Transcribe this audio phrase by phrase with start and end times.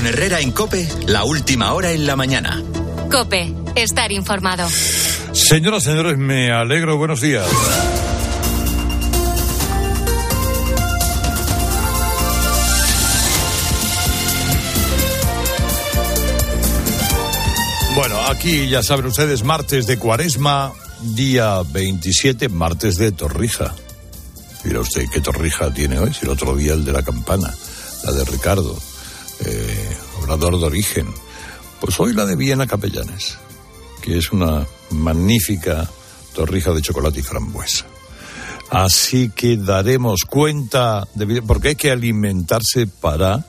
[0.00, 2.62] Con Herrera en Cope, la última hora en la mañana.
[3.10, 4.66] Cope, estar informado.
[5.34, 6.96] Señoras, señores, me alegro.
[6.96, 7.46] Buenos días.
[17.94, 20.72] Bueno, aquí ya saben ustedes, martes de cuaresma,
[21.14, 23.74] día 27, martes de Torrija.
[24.64, 27.54] Mira usted qué Torrija tiene hoy, si el otro día el de la campana,
[28.04, 28.80] la de Ricardo,
[29.44, 31.06] eh, obrador de origen.
[31.80, 33.38] Pues hoy la de Viena Capellanes,
[34.02, 35.88] que es una magnífica
[36.34, 37.86] torrija de chocolate y frambuesa.
[38.70, 43.44] Así que daremos cuenta, de, porque hay que alimentarse para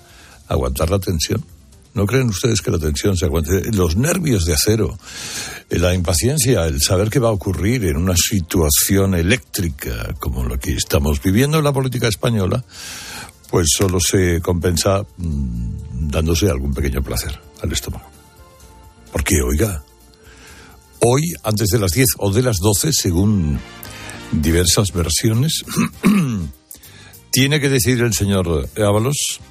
[0.48, 1.46] aguantar la tensión.
[1.94, 3.72] ¿No creen ustedes que la tensión se aguante?
[3.74, 4.98] Los nervios de acero,
[5.70, 10.72] la impaciencia, el saber qué va a ocurrir en una situación eléctrica como la que
[10.72, 12.64] estamos viviendo en la política española,
[13.52, 18.10] pues solo se compensa mmm, dándose algún pequeño placer al estómago.
[19.12, 19.84] Porque, oiga,
[21.00, 23.60] hoy, antes de las 10 o de las 12, según
[24.32, 25.66] diversas versiones,
[27.32, 29.42] tiene que decidir el señor Ábalos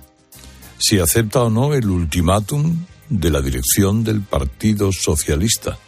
[0.79, 5.79] si acepta o no el ultimátum de la dirección del Partido Socialista.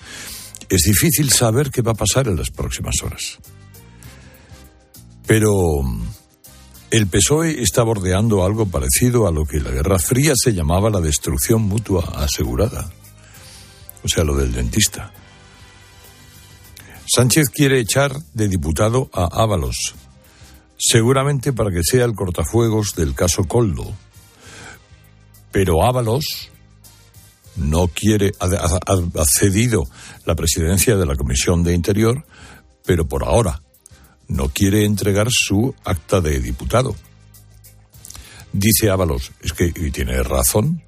[0.69, 3.39] Es difícil saber qué va a pasar en las próximas horas.
[5.27, 5.81] Pero
[6.93, 11.01] el PSOE está bordeando algo parecido a lo que la Guerra Fría se llamaba la
[11.01, 12.93] destrucción mutua asegurada.
[14.05, 15.11] O sea, lo del dentista.
[17.07, 19.95] Sánchez quiere echar de diputado a Ábalos,
[20.77, 23.91] seguramente para que sea el cortafuegos del caso Coldo.
[25.51, 26.51] Pero Ábalos
[27.57, 29.85] no quiere, ha, cedido
[30.27, 32.27] la presidencia de la Comisión de Interior,
[32.85, 33.63] pero por ahora
[34.33, 36.97] no quiere entregar su acta de diputado.
[38.53, 40.83] Dice Ábalos, es que, tiene razón,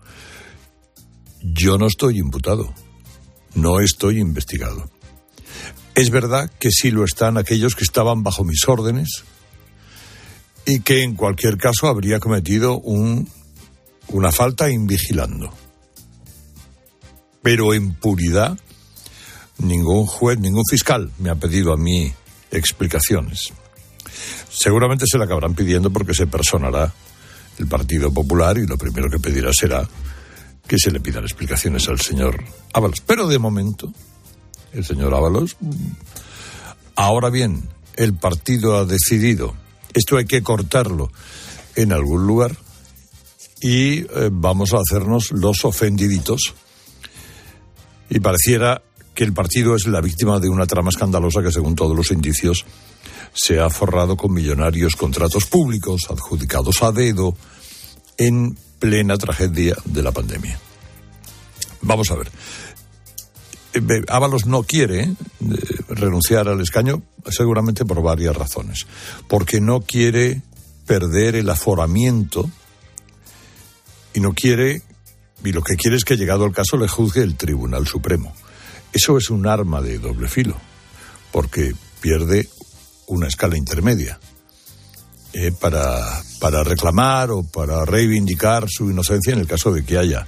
[1.43, 2.73] yo no estoy imputado,
[3.55, 4.91] no estoy investigado.
[5.95, 9.25] Es verdad que sí lo están aquellos que estaban bajo mis órdenes
[10.67, 13.29] y que en cualquier caso habría cometido un,
[14.09, 15.53] una falta invigilando.
[17.43, 18.59] Pero en puridad,
[19.59, 22.15] ningún juez, ningún fiscal me ha pedido a mí
[22.55, 23.53] explicaciones.
[24.51, 26.93] Seguramente se la acabarán pidiendo porque se personará
[27.59, 29.89] el Partido Popular y lo primero que pedirá será
[30.67, 32.43] que se le pidan explicaciones al señor
[32.73, 33.01] Ábalos.
[33.01, 33.93] Pero de momento,
[34.73, 35.57] el señor Ábalos.
[36.97, 39.55] Ahora bien, el partido ha decidido,
[39.93, 41.11] esto hay que cortarlo
[41.77, 42.57] en algún lugar
[43.61, 46.55] y eh, vamos a hacernos los ofendiditos.
[48.11, 48.83] Y pareciera
[49.15, 52.65] que el partido es la víctima de una trama escandalosa que, según todos los indicios,
[53.33, 57.37] se ha forrado con millonarios contratos públicos adjudicados a dedo
[58.17, 60.59] en plena tragedia de la pandemia.
[61.83, 62.31] Vamos a ver.
[64.09, 65.17] Ábalos no quiere eh,
[65.89, 68.87] renunciar al escaño, seguramente por varias razones.
[69.29, 70.43] Porque no quiere
[70.87, 72.49] perder el aforamiento
[74.13, 74.83] y no quiere,
[75.45, 78.33] y lo que quiere es que llegado el caso le juzgue el Tribunal Supremo.
[78.95, 80.57] Eso es un arma de doble filo,
[81.33, 82.49] porque pierde
[83.09, 84.19] una escala intermedia
[85.35, 86.01] eh, para,
[86.39, 90.27] para reclamar o para reivindicar su inocencia en el caso de que haya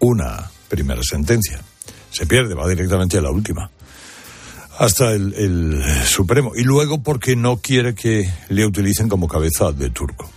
[0.00, 1.62] una primera sentencia.
[2.10, 3.70] Se pierde, va directamente a la última
[4.78, 6.52] hasta el, Supremo.
[6.56, 10.30] Y luego porque no quiere que le utilicen como cabeza de turco.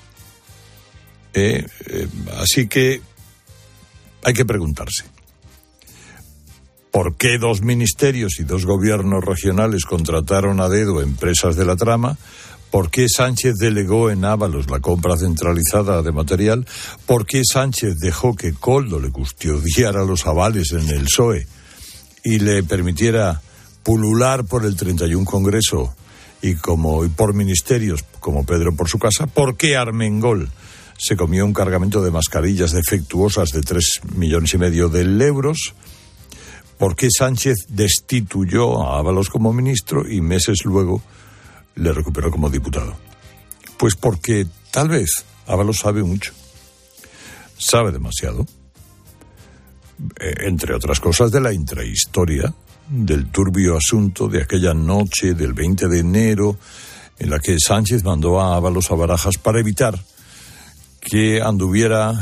[1.34, 3.02] Eh, eh, así que
[4.24, 5.15] hay que preguntarse.
[6.96, 12.18] ¿Por qué dos ministerios y dos gobiernos regionales contrataron a dedo empresas de la trama?
[12.72, 16.66] ¿Por qué Sánchez delegó en Ábalos la compra centralizada de material?
[17.06, 21.46] ¿Por qué Sánchez dejó que Coldo le custodiara los avales en el PSOE
[22.24, 23.42] y le permitiera
[23.84, 25.94] pulular por el 31 Congreso
[26.42, 29.28] y, como, y por ministerios como Pedro por su casa?
[29.28, 30.50] ¿Por qué Armengol
[30.98, 35.74] se comió un cargamento de mascarillas defectuosas de tres millones y medio de euros?
[36.78, 41.02] ¿Por qué Sánchez destituyó a Ábalos como ministro y meses luego
[41.76, 42.96] le recuperó como diputado?
[43.78, 46.34] Pues porque tal vez Ábalos sabe mucho.
[47.58, 48.46] Sabe demasiado.
[50.20, 52.54] Entre otras cosas de la intrahistoria
[52.90, 56.58] del turbio asunto de aquella noche del 20 de enero
[57.18, 59.98] en la que Sánchez mandó a Ábalos a Barajas para evitar
[61.00, 62.14] que anduviera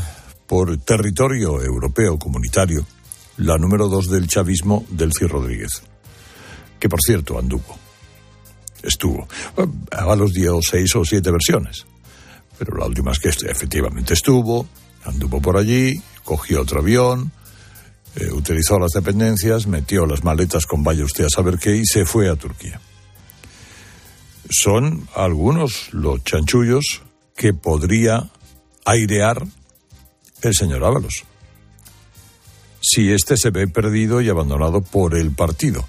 [0.46, 2.86] por territorio europeo comunitario
[3.38, 5.82] la número dos del chavismo, Delcy Rodríguez,
[6.80, 7.78] que por cierto anduvo.
[8.82, 9.28] Estuvo.
[9.92, 11.86] A los dio seis o siete versiones,
[12.58, 14.68] pero la última es que efectivamente estuvo,
[15.06, 17.32] anduvo por allí, cogió otro avión,
[18.16, 22.06] eh, utilizó las dependencias, metió las maletas con vaya usted a saber qué y se
[22.06, 22.80] fue a Turquía.
[24.50, 27.02] Son algunos los chanchullos
[27.36, 28.30] que podría
[28.86, 29.44] airear
[30.42, 31.24] el señor Ábalos.
[32.86, 35.88] Si este se ve perdido y abandonado por el partido.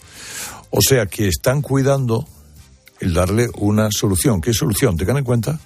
[0.70, 2.26] O sea que están cuidando
[3.00, 4.40] el darle una solución.
[4.40, 4.96] ¿Qué solución?
[4.96, 5.58] Tengan en cuenta,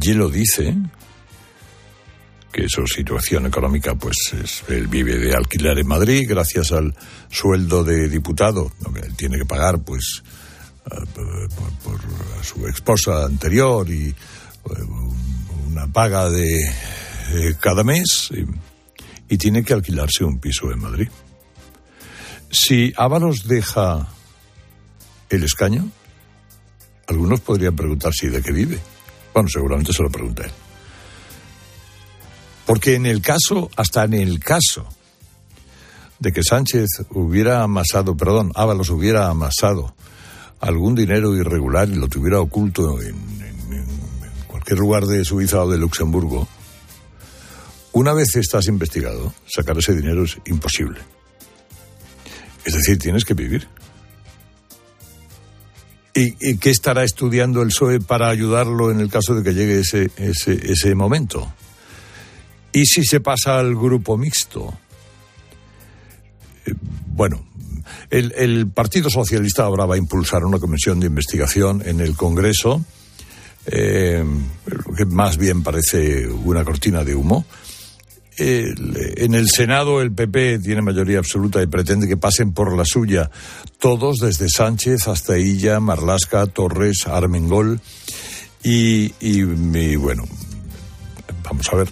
[0.00, 0.74] y lo dice,
[2.52, 6.94] que su situación económica, pues es, él vive de alquiler en Madrid gracias al
[7.30, 10.22] sueldo de diputado, que él tiene que pagar, pues,
[11.84, 12.00] por,
[12.42, 14.14] su esposa anterior y
[15.66, 16.56] una paga de,
[17.60, 18.30] cada mes
[19.28, 21.08] y tiene que alquilarse un piso en Madrid.
[22.50, 24.08] Si Ábalos deja
[25.28, 25.90] el escaño,
[27.06, 28.78] algunos podrían preguntar si de qué vive.
[29.34, 30.44] Bueno, seguramente se lo pregunté.
[32.66, 34.86] Porque en el caso, hasta en el caso
[36.18, 39.94] de que Sánchez hubiera amasado, perdón, Ábalos hubiera amasado
[40.60, 43.38] algún dinero irregular y lo tuviera oculto en,
[44.46, 46.48] cualquier lugar de Suiza o de Luxemburgo,
[47.98, 51.00] una vez estás investigado, sacar ese dinero es imposible.
[52.64, 53.66] Es decir, tienes que vivir.
[56.14, 60.10] ¿Y, qué estará estudiando el PSOE para ayudarlo en el caso de que llegue ese,
[60.16, 61.52] ese, momento?
[62.72, 64.78] ¿Y si se pasa al grupo mixto?
[66.66, 66.74] Eh,
[67.06, 67.44] bueno,
[68.10, 72.84] el, el, Partido Socialista ahora va a impulsar una comisión de investigación en el Congreso,
[73.66, 74.24] eh,
[74.96, 77.44] que más bien parece una cortina de humo.
[78.38, 83.30] En el Senado el PP tiene mayoría absoluta y pretende que pasen por la suya
[83.78, 87.80] todos, desde Sánchez hasta Illa, Marlasca, Torres, Armengol.
[88.62, 89.42] Y,
[89.96, 90.24] bueno,
[91.42, 91.88] vamos a ver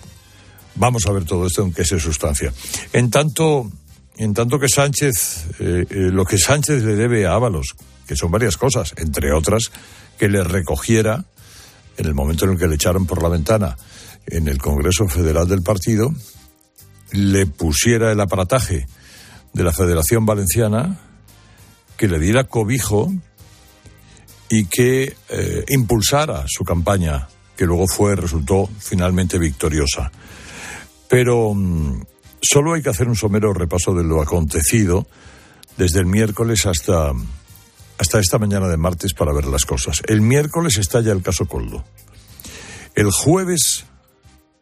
[0.79, 2.53] Vamos a ver todo esto en qué se sustancia.
[2.93, 3.71] En tanto,
[4.19, 7.75] en tanto que Sánchez, eh, eh, lo que Sánchez le debe a Ábalos,
[8.07, 9.71] que son varias cosas, entre otras,
[10.19, 11.25] que le recogiera
[11.97, 13.77] en el momento en el que le echaron por la ventana
[14.27, 16.13] en el Congreso Federal del Partido,
[17.13, 18.87] le pusiera el aparataje
[19.53, 20.99] de la Federación Valenciana,
[21.97, 23.13] que le diera cobijo
[24.49, 30.13] y que eh, impulsara su campaña, que luego fue, resultó finalmente victoriosa.
[31.09, 32.03] Pero mm,
[32.43, 35.07] solo hay que hacer un somero repaso de lo acontecido
[35.77, 37.13] desde el miércoles hasta,
[37.99, 40.03] hasta esta mañana de martes para ver las cosas.
[40.07, 41.85] El miércoles estalla el caso Coldo.
[42.95, 43.85] El jueves,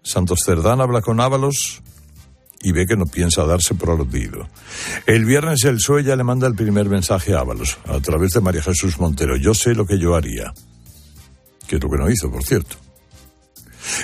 [0.02, 1.82] Santos Cerdán habla con Ábalos
[2.64, 4.48] y ve que no piensa darse por aludido.
[5.06, 8.40] El viernes el PSOE ya le manda el primer mensaje a Ábalos, a través de
[8.40, 9.36] María Jesús Montero.
[9.36, 10.52] Yo sé lo que yo haría.
[11.68, 12.76] Que es lo que no hizo, por cierto.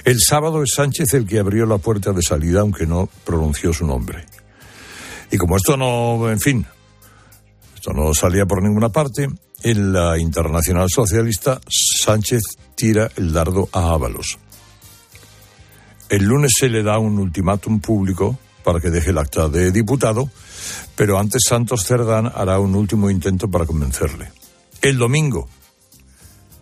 [0.04, 3.86] El sábado es Sánchez el que abrió la puerta de salida, aunque no pronunció su
[3.86, 4.26] nombre.
[5.30, 6.66] Y como esto no, en fin,
[7.74, 9.26] esto no salía por ninguna parte,
[9.62, 12.42] en la Internacional Socialista Sánchez
[12.74, 14.38] tira el dardo a Ábalos.
[16.10, 20.30] El lunes se le da un ultimátum público para que deje el acta de diputado,
[20.96, 24.30] pero antes Santos Cerdán hará un último intento para convencerle.
[24.82, 25.48] El domingo,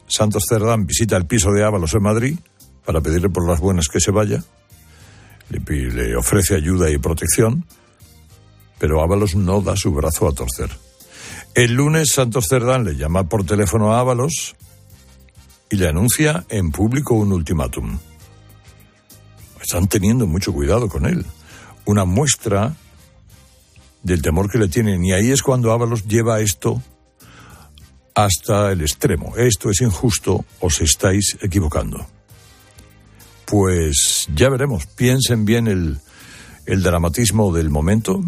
[0.06, 2.38] Santos Cerdán visita el piso de Ábalos en Madrid,
[2.84, 4.42] para pedirle por las buenas que se vaya,
[5.50, 7.66] le, ofrece ayuda y protección,
[8.78, 10.70] pero Ábalos no da su brazo a torcer.
[11.54, 14.56] El lunes Santos Cerdán le llama por teléfono a Ábalos
[15.70, 17.99] y le anuncia en público un ultimátum.
[19.61, 21.26] Están teniendo mucho cuidado con él.
[21.88, 22.76] Una muestra
[24.02, 25.02] del temor que le tienen.
[25.02, 26.83] Y ahí es cuando Ábalos lleva esto
[28.14, 29.37] hasta el extremo.
[29.37, 32.07] Esto es injusto, os estáis equivocando.
[33.47, 34.85] Pues ya veremos.
[34.85, 35.99] Piensen bien el,
[36.66, 38.23] el dramatismo del momento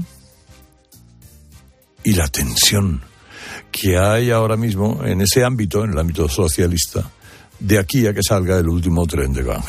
[2.03, 3.03] y la tensión
[3.71, 7.11] que hay ahora mismo en ese ámbito, en el ámbito socialista,
[7.59, 9.63] de aquí a que salga el último tren de Van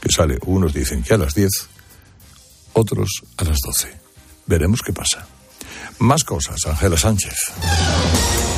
[0.00, 1.50] que sale, unos dicen que a las 10,
[2.78, 3.88] otros a las 12.
[4.46, 5.26] Veremos qué pasa.
[5.98, 7.34] Más cosas, Ángela Sánchez.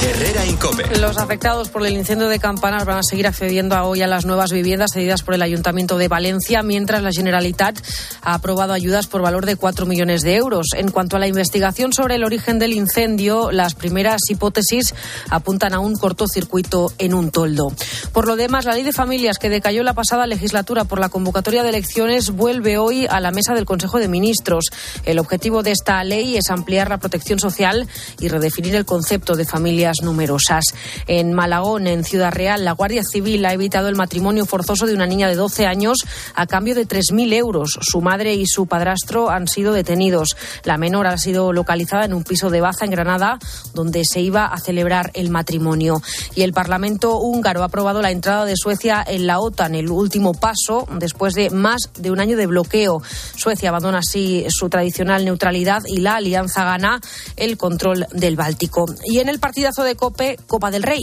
[0.02, 0.98] Herrera Incope.
[0.98, 4.24] Los afectados por el incendio de Campanas van a seguir accediendo a hoy a las
[4.24, 7.78] nuevas viviendas cedidas por el Ayuntamiento de Valencia, mientras la Generalitat
[8.22, 10.68] ha aprobado ayudas por valor de 4 millones de euros.
[10.74, 14.94] En cuanto a la investigación sobre el origen del incendio, las primeras hipótesis
[15.28, 17.72] apuntan a un cortocircuito en un toldo.
[18.14, 21.62] Por lo demás, la ley de familias que decayó la pasada legislatura por la convocatoria
[21.62, 24.66] de elecciones vuelve hoy a la mesa del Consejo de Ministros.
[25.04, 27.86] El objetivo de esta ley es ampliar la protección social
[28.18, 30.64] y redefinir el concepto de familia familias numerosas.
[31.06, 35.06] En Malagón, en Ciudad Real, la Guardia Civil ha evitado el matrimonio forzoso de una
[35.06, 35.98] niña de 12 años
[36.34, 37.78] a cambio de 3.000 euros.
[37.80, 40.36] Su madre y su padrastro han sido detenidos.
[40.64, 43.38] La menor ha sido localizada en un piso de Baza, en Granada,
[43.74, 46.02] donde se iba a celebrar el matrimonio.
[46.34, 50.34] Y el Parlamento húngaro ha aprobado la entrada de Suecia en la OTAN, el último
[50.34, 53.02] paso después de más de un año de bloqueo.
[53.36, 57.00] Suecia abandona así su tradicional neutralidad y la alianza gana
[57.36, 58.86] el control del Báltico.
[59.04, 61.02] Y en el partidazo de Cope, Copa del Rey.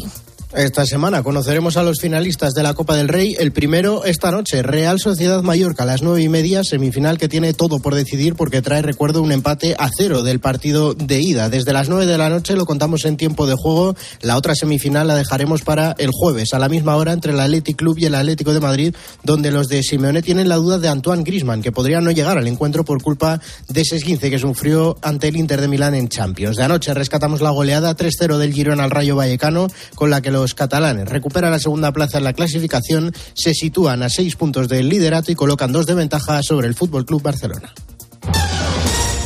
[0.55, 3.35] Esta semana conoceremos a los finalistas de la Copa del Rey.
[3.37, 7.53] El primero esta noche, Real Sociedad Mallorca, a las nueve y media, semifinal que tiene
[7.53, 11.49] todo por decidir porque trae, recuerdo, un empate a cero del partido de ida.
[11.49, 13.97] Desde las nueve de la noche lo contamos en tiempo de juego.
[14.21, 17.75] La otra semifinal la dejaremos para el jueves, a la misma hora, entre el Athletic
[17.75, 21.23] Club y el Atlético de Madrid, donde los de Simeone tienen la duda de Antoine
[21.23, 25.27] Grisman, que podría no llegar al encuentro por culpa de ese esguince que sufrió ante
[25.27, 26.55] el Inter de Milán en Champions.
[26.55, 30.53] De anoche rescatamos la goleada 3-0 del Girón al Rayo Vallecano, con la que los
[30.53, 35.31] catalanes recuperan la segunda plaza en la clasificación, se sitúan a seis puntos del liderato
[35.31, 37.73] y colocan dos de ventaja sobre el Fútbol Club Barcelona.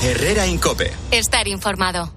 [0.03, 0.89] Herrera Incope.
[1.11, 2.13] Estar informado.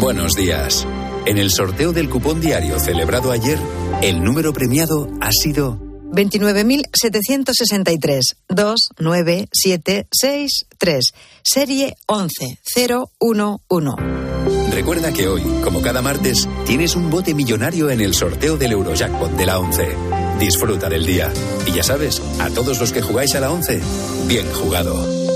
[0.00, 0.84] Buenos días.
[1.26, 3.60] En el sorteo del cupón diario celebrado ayer,
[4.02, 5.78] el número premiado ha sido
[6.10, 11.12] 29.763 29763
[11.44, 14.27] serie 11011.
[14.78, 19.32] Recuerda que hoy, como cada martes, tienes un bote millonario en el sorteo del Eurojackpot
[19.32, 19.88] de la 11.
[20.38, 21.32] Disfruta del día.
[21.66, 23.80] Y ya sabes, a todos los que jugáis a la 11,
[24.28, 25.27] bien jugado.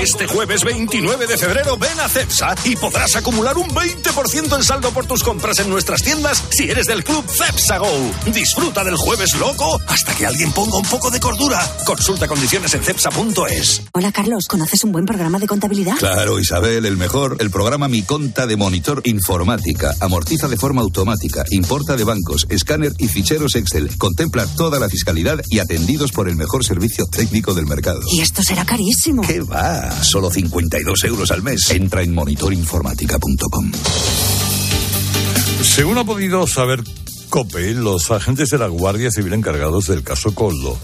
[0.00, 4.90] Este jueves 29 de febrero ven a Cepsa y podrás acumular un 20% en saldo
[4.90, 7.90] por tus compras en nuestras tiendas si eres del club Cepsa Go.
[8.32, 11.60] Disfruta del jueves loco hasta que alguien ponga un poco de cordura.
[11.84, 13.82] Consulta condiciones en cepsa.es.
[13.92, 15.96] Hola Carlos, ¿conoces un buen programa de contabilidad?
[15.98, 17.36] Claro, Isabel, el mejor.
[17.40, 19.94] El programa Mi Conta de Monitor Informática.
[20.00, 23.98] Amortiza de forma automática, importa de bancos, escáner y ficheros Excel.
[23.98, 28.00] Contempla toda la fiscalidad y atendidos por el mejor servicio técnico del mercado.
[28.12, 29.22] Y esto será carísimo.
[29.22, 29.90] ¿Qué va?
[30.04, 31.68] Solo 52 euros al mes.
[31.70, 33.72] Entra en monitorinformática.com.
[35.64, 36.84] Según ha podido saber
[37.28, 40.78] COPE, los agentes de la Guardia Civil encargados del caso Coldo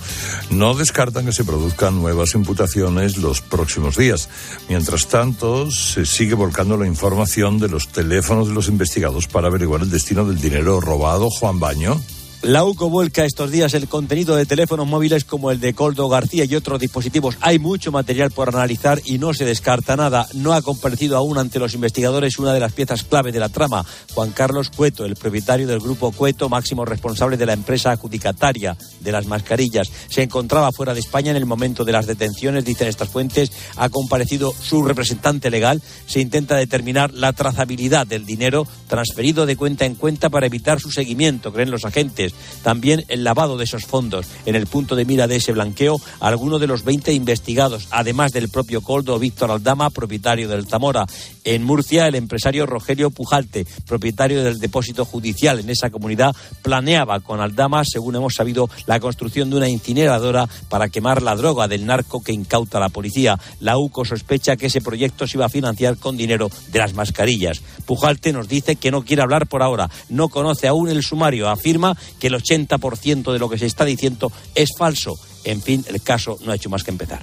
[0.50, 4.28] no descartan que se produzcan nuevas imputaciones los próximos días.
[4.68, 9.82] Mientras tanto, se sigue volcando la información de los teléfonos de los investigados para averiguar
[9.82, 11.30] el destino del dinero robado.
[11.30, 12.00] Juan Baño.
[12.46, 16.44] La UCO vuelca estos días el contenido de teléfonos móviles como el de Coldo García
[16.44, 17.36] y otros dispositivos.
[17.40, 20.28] Hay mucho material por analizar y no se descarta nada.
[20.32, 23.84] No ha comparecido aún ante los investigadores una de las piezas clave de la trama,
[24.14, 29.10] Juan Carlos Cueto, el propietario del grupo Cueto, máximo responsable de la empresa adjudicataria de
[29.10, 29.90] las mascarillas.
[30.08, 33.50] Se encontraba fuera de España en el momento de las detenciones, dicen estas fuentes.
[33.74, 35.82] Ha comparecido su representante legal.
[36.06, 40.92] Se intenta determinar la trazabilidad del dinero transferido de cuenta en cuenta para evitar su
[40.92, 44.26] seguimiento, creen los agentes también el lavado de esos fondos.
[44.44, 48.48] En el punto de mira de ese blanqueo, algunos de los 20 investigados, además del
[48.48, 51.06] propio Coldo Víctor Aldama, propietario del Zamora.
[51.44, 57.40] En Murcia, el empresario Rogelio Pujalte, propietario del depósito judicial en esa comunidad, planeaba con
[57.40, 62.22] Aldama, según hemos sabido, la construcción de una incineradora para quemar la droga del narco
[62.22, 63.38] que incauta la policía.
[63.60, 67.62] La UCO sospecha que ese proyecto se iba a financiar con dinero de las mascarillas.
[67.84, 71.96] Pujalte nos dice que no quiere hablar por ahora, no conoce aún el sumario, afirma
[72.18, 75.14] que el 80% de lo que se está diciendo es falso.
[75.44, 77.20] En fin, el caso no ha hecho más que empezar.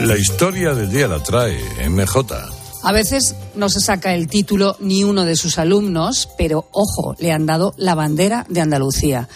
[0.00, 2.62] La historia del día la trae MJ.
[2.84, 7.30] A veces no se saca el título ni uno de sus alumnos, pero ojo, le
[7.30, 9.28] han dado la bandera de Andalucía.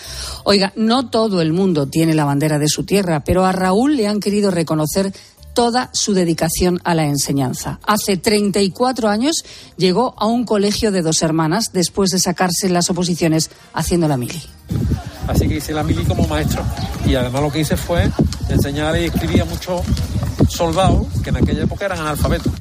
[0.43, 4.09] Oiga, no todo el mundo tiene la bandera de su tierra, pero a Raúl le
[4.09, 5.13] han querido reconocer
[5.57, 7.81] toda su dedicación a la enseñanza.
[7.83, 9.43] Hace 34 años
[9.79, 14.43] llegó a un colegio de dos hermanas después de sacarse las oposiciones haciendo la mili.
[15.27, 16.63] Así que hice la mili como maestro
[17.07, 18.11] y además lo que hice fue
[18.51, 19.81] enseñar y escribir a muchos
[20.51, 22.53] soldados que en aquella época eran analfabetos.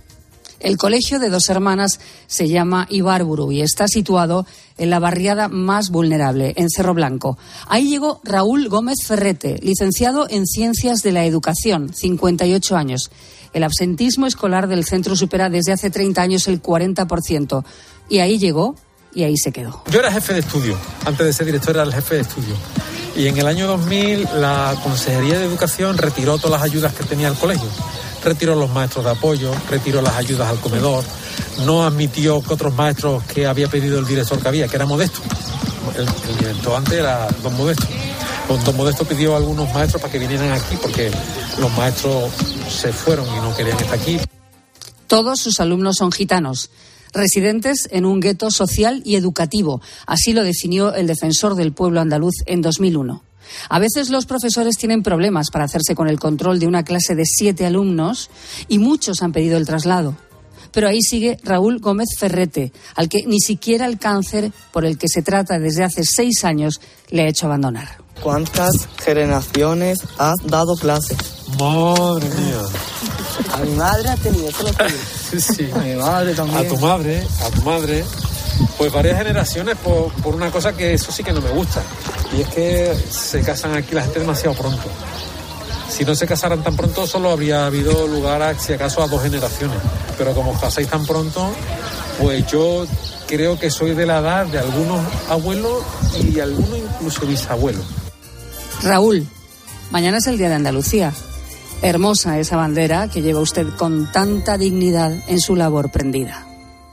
[0.60, 4.46] El colegio de dos hermanas se llama Ibarburu y está situado
[4.78, 7.38] en la barriada más vulnerable, en Cerro Blanco.
[7.68, 13.12] Ahí llegó Raúl Gómez Ferrete, licenciado en Ciencias de la Educación, 58 años.
[13.54, 17.64] El absentismo escolar del centro supera desde hace 30 años el 40%.
[18.10, 18.76] Y ahí llegó
[19.14, 19.84] y ahí se quedó.
[19.90, 22.56] Yo era jefe de estudio, antes de ser director era el jefe de estudio.
[23.16, 27.30] Y en el año 2000 la Consejería de Educación retiró todas las ayudas que tenía
[27.30, 27.70] el colegio
[28.26, 31.04] retiró los maestros de apoyo, retiró las ayudas al comedor,
[31.66, 35.22] no admitió que otros maestros que había pedido el director que había, que era Modesto.
[35.96, 37.86] El, el antes era don Modesto.
[38.50, 41.12] Don, don Modesto pidió a algunos maestros para que vinieran aquí porque
[41.60, 42.32] los maestros
[42.70, 44.20] se fueron y no querían estar aquí.
[45.08, 46.72] Todos sus alumnos son gitanos,
[47.14, 49.82] residentes en un gueto social y educativo.
[50.08, 53.25] Así lo definió el defensor del pueblo andaluz en 2001.
[53.70, 57.26] A veces los profesores tienen problemas para hacerse con el control de una clase de
[57.26, 58.30] siete alumnos
[58.68, 60.16] y muchos han pedido el traslado.
[60.72, 65.08] Pero ahí sigue Raúl Gómez Ferrete, al que ni siquiera el cáncer por el que
[65.08, 67.98] se trata desde hace seis años le ha hecho abandonar.
[68.22, 71.16] ¿Cuántas generaciones has dado clase?
[71.60, 72.62] Madre mía.
[73.54, 74.90] A mi madre ha tenido, eso lo tengo.
[75.32, 75.70] Sí, sí.
[75.74, 76.66] A mi madre también.
[76.66, 78.06] A tu madre, a tu madre.
[78.78, 81.82] Pues varias generaciones por, una cosa que eso sí que no me gusta.
[82.38, 84.84] Y es que se casan aquí la gente demasiado pronto.
[85.90, 89.22] Si no se casaran tan pronto, solo habría habido lugar, a, si acaso, a dos
[89.22, 89.78] generaciones.
[90.18, 91.52] Pero como os casáis tan pronto,
[92.20, 92.86] pues yo
[93.28, 95.84] creo que soy de la edad de algunos abuelos
[96.22, 97.86] y algunos incluso bisabuelos.
[98.84, 99.26] Raúl,
[99.92, 101.14] mañana es el Día de Andalucía.
[101.82, 106.46] Hermosa esa bandera que lleva usted con tanta dignidad en su labor prendida.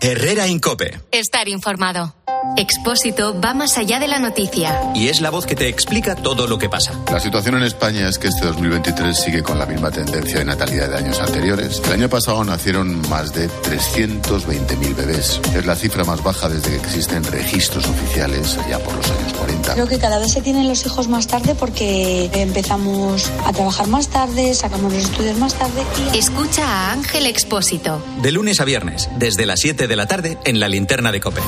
[0.04, 1.00] Herrera Incope.
[1.12, 2.12] Estar informado.
[2.56, 4.90] Expósito va más allá de la noticia.
[4.96, 6.92] Y es la voz que te explica todo lo que pasa.
[7.12, 10.88] La situación en España es que este 2023 sigue con la misma tendencia de natalidad
[10.88, 11.80] de años anteriores.
[11.86, 15.40] El año pasado nacieron más de 320.000 bebés.
[15.54, 19.31] Es la cifra más baja desde que existen registros oficiales allá por los años
[19.62, 19.74] 40.
[19.74, 24.08] Creo que cada vez se tienen los hijos más tarde porque empezamos a trabajar más
[24.08, 25.82] tarde, sacamos los estudios más tarde.
[26.12, 26.18] Y...
[26.18, 28.02] Escucha a Ángel Expósito.
[28.20, 31.40] De lunes a viernes, desde las 7 de la tarde, en la linterna de Cope.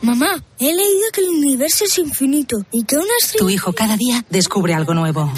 [0.00, 3.44] Mamá, he leído que el universo es infinito y que una estrella...
[3.44, 5.32] Tu hijo cada día descubre algo nuevo.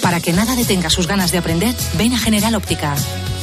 [0.00, 2.94] Para que nada detenga sus ganas de aprender, ven a General Óptica.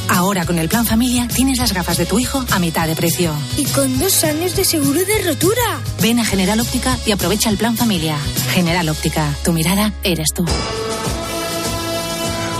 [0.08, 3.32] Ahora con el plan familia tienes las gafas de tu hijo a mitad de precio.
[3.56, 5.80] Y con dos años de seguro de rotura.
[6.00, 8.16] Ven a General Óptica y aprovecha el plan familia.
[8.50, 10.44] General Óptica, tu mirada eres tú.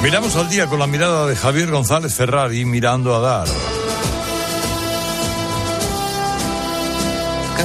[0.03, 3.74] Miramos al día con la mirada de Javier González Ferrari mirando a dar.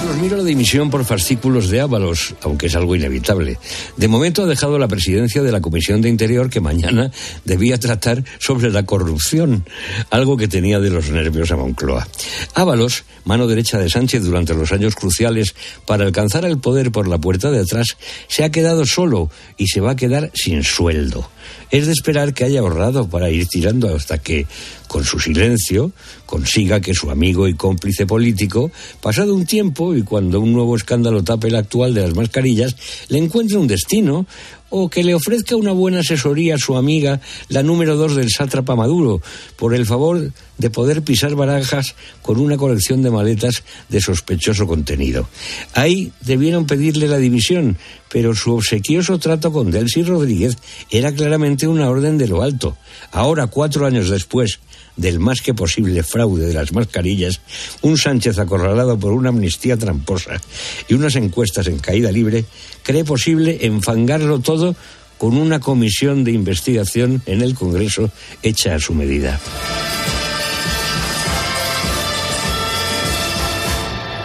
[0.10, 3.60] La dimisión por fascículos de Ábalos, aunque es algo inevitable.
[3.96, 7.12] De momento ha dejado la presidencia de la Comisión de Interior que mañana
[7.46, 9.66] debía tratar sobre la corrupción,
[10.10, 12.08] algo que tenía de los nervios a Moncloa.
[12.56, 15.54] Ábalos, mano derecha de Sánchez durante los años cruciales
[15.86, 17.96] para alcanzar el poder por la puerta de atrás,
[18.28, 21.30] se ha quedado solo y se va a quedar sin sueldo.
[21.72, 24.48] Es de esperar que haya ahorrado para ir tirando hasta que,
[24.88, 25.92] con su silencio,
[26.26, 31.24] consiga que su amigo y cómplice político, pasado un tiempo y cuando un nuevo escándalo
[31.24, 32.76] tape el actual de las mascarillas,
[33.10, 34.26] le encuentre un destino
[34.70, 38.76] o que le ofrezca una buena asesoría a su amiga, la número dos del sátrapa
[38.76, 39.22] Maduro,
[39.56, 45.28] por el favor de poder pisar barajas con una colección de maletas de sospechoso contenido.
[45.74, 47.78] Ahí debieron pedirle la dimisión,
[48.12, 50.58] pero su obsequioso trato con Delcy Rodríguez
[50.90, 52.78] era claramente una orden de lo alto.
[53.12, 54.60] Ahora, cuatro años después
[55.00, 57.42] del más que posible fraude de las mascarillas,
[57.82, 60.42] un Sánchez acorralado por una amnistía tramposa
[60.88, 62.46] y unas encuestas en caída libre,
[62.84, 64.76] cree posible enfangarlo todo
[65.18, 68.12] con una comisión de investigación en el Congreso
[68.44, 69.40] hecha a su medida.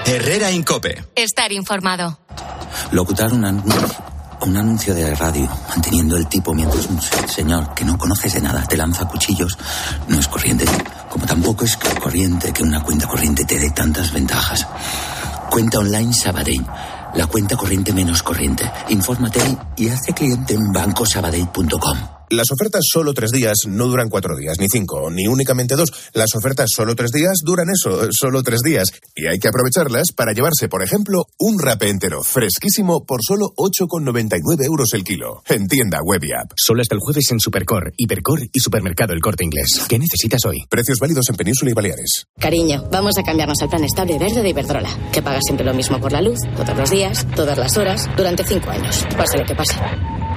[0.06, 1.04] Herrera Incope.
[1.14, 2.18] Estar informado.
[2.92, 3.88] Locutar un anuncio,
[4.44, 8.64] un anuncio de radio, manteniendo el tipo mientras un señor que no conoces de nada
[8.64, 9.59] te lanza cuchillos,
[10.09, 10.64] no es corriente.
[11.09, 14.66] Como tampoco es corriente que una cuenta corriente te dé tantas ventajas.
[15.50, 16.64] Cuenta online Sabadell.
[17.14, 18.70] La cuenta corriente menos corriente.
[18.88, 19.40] Infórmate
[19.76, 22.13] y hazte cliente en bancosabadell.com.
[22.30, 25.92] Las ofertas solo tres días no duran cuatro días, ni cinco, ni únicamente dos.
[26.14, 28.88] Las ofertas solo tres días duran eso, solo tres días.
[29.14, 34.64] Y hay que aprovecharlas para llevarse, por ejemplo, un rape entero, fresquísimo, por solo 8,99
[34.64, 35.42] euros el kilo.
[35.48, 36.52] En tienda web y app.
[36.56, 39.84] Solo hasta el jueves en Supercor, Hipercor y Supermercado El Corte Inglés.
[39.88, 40.64] ¿Qué necesitas hoy?
[40.68, 42.26] Precios válidos en Península y Baleares.
[42.38, 46.00] Cariño, vamos a cambiarnos al plan estable verde de Iberdrola, que paga siempre lo mismo
[46.00, 49.04] por la luz, todos los días, todas las horas, durante cinco años.
[49.16, 49.74] Pase lo que pase.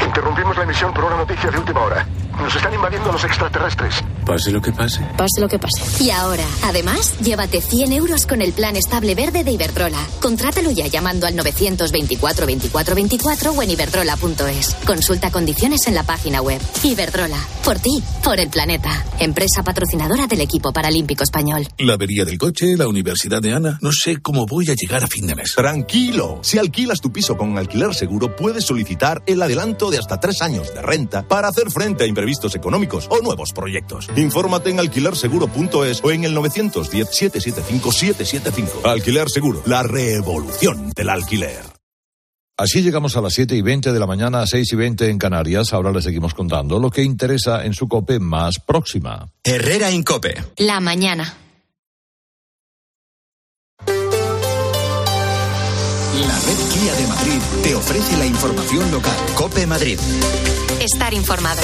[0.08, 2.08] Interrumpimos la emisión por una noticia de última hora.
[2.42, 4.02] Nos están invadiendo los extraterrestres.
[4.28, 5.00] Pase lo que pase.
[5.18, 6.04] Pase lo que pase.
[6.04, 10.06] Y ahora, además, llévate 100 euros con el plan estable verde de Iberdrola.
[10.22, 14.76] Contrátalo ya llamando al 924 24 24 o en iberdrola.es.
[14.86, 16.60] Consulta condiciones en la página web.
[16.84, 17.40] Iberdrola.
[17.64, 19.06] Por ti, por el planeta.
[19.18, 21.66] Empresa patrocinadora del equipo paralímpico español.
[21.78, 23.80] La avería del coche, la universidad de Ana.
[23.82, 25.54] No sé cómo voy a llegar a fin de mes.
[25.56, 26.40] Tranquilo.
[26.42, 30.74] Si alquilas tu piso con alquiler seguro, puedes solicitar el adelanto de hasta tres años
[30.74, 34.10] de renta para hacer frente a imprevistos económicos o nuevos proyectos.
[34.18, 38.84] Infórmate en alquilerseguro.es o en el 910-775-775.
[38.84, 41.78] Alquiler Seguro, la revolución del alquiler.
[42.60, 45.20] Así llegamos a las 7 y 20 de la mañana, a 6 y 20 en
[45.20, 45.74] Canarias.
[45.74, 49.30] Ahora les seguimos contando lo que interesa en su COPE más próxima.
[49.44, 50.44] Herrera Incope.
[50.58, 51.38] La mañana.
[53.86, 53.94] La
[56.40, 59.16] red Kia de Madrid te ofrece la información local.
[59.36, 60.00] COPE Madrid.
[60.82, 61.62] Estar informado.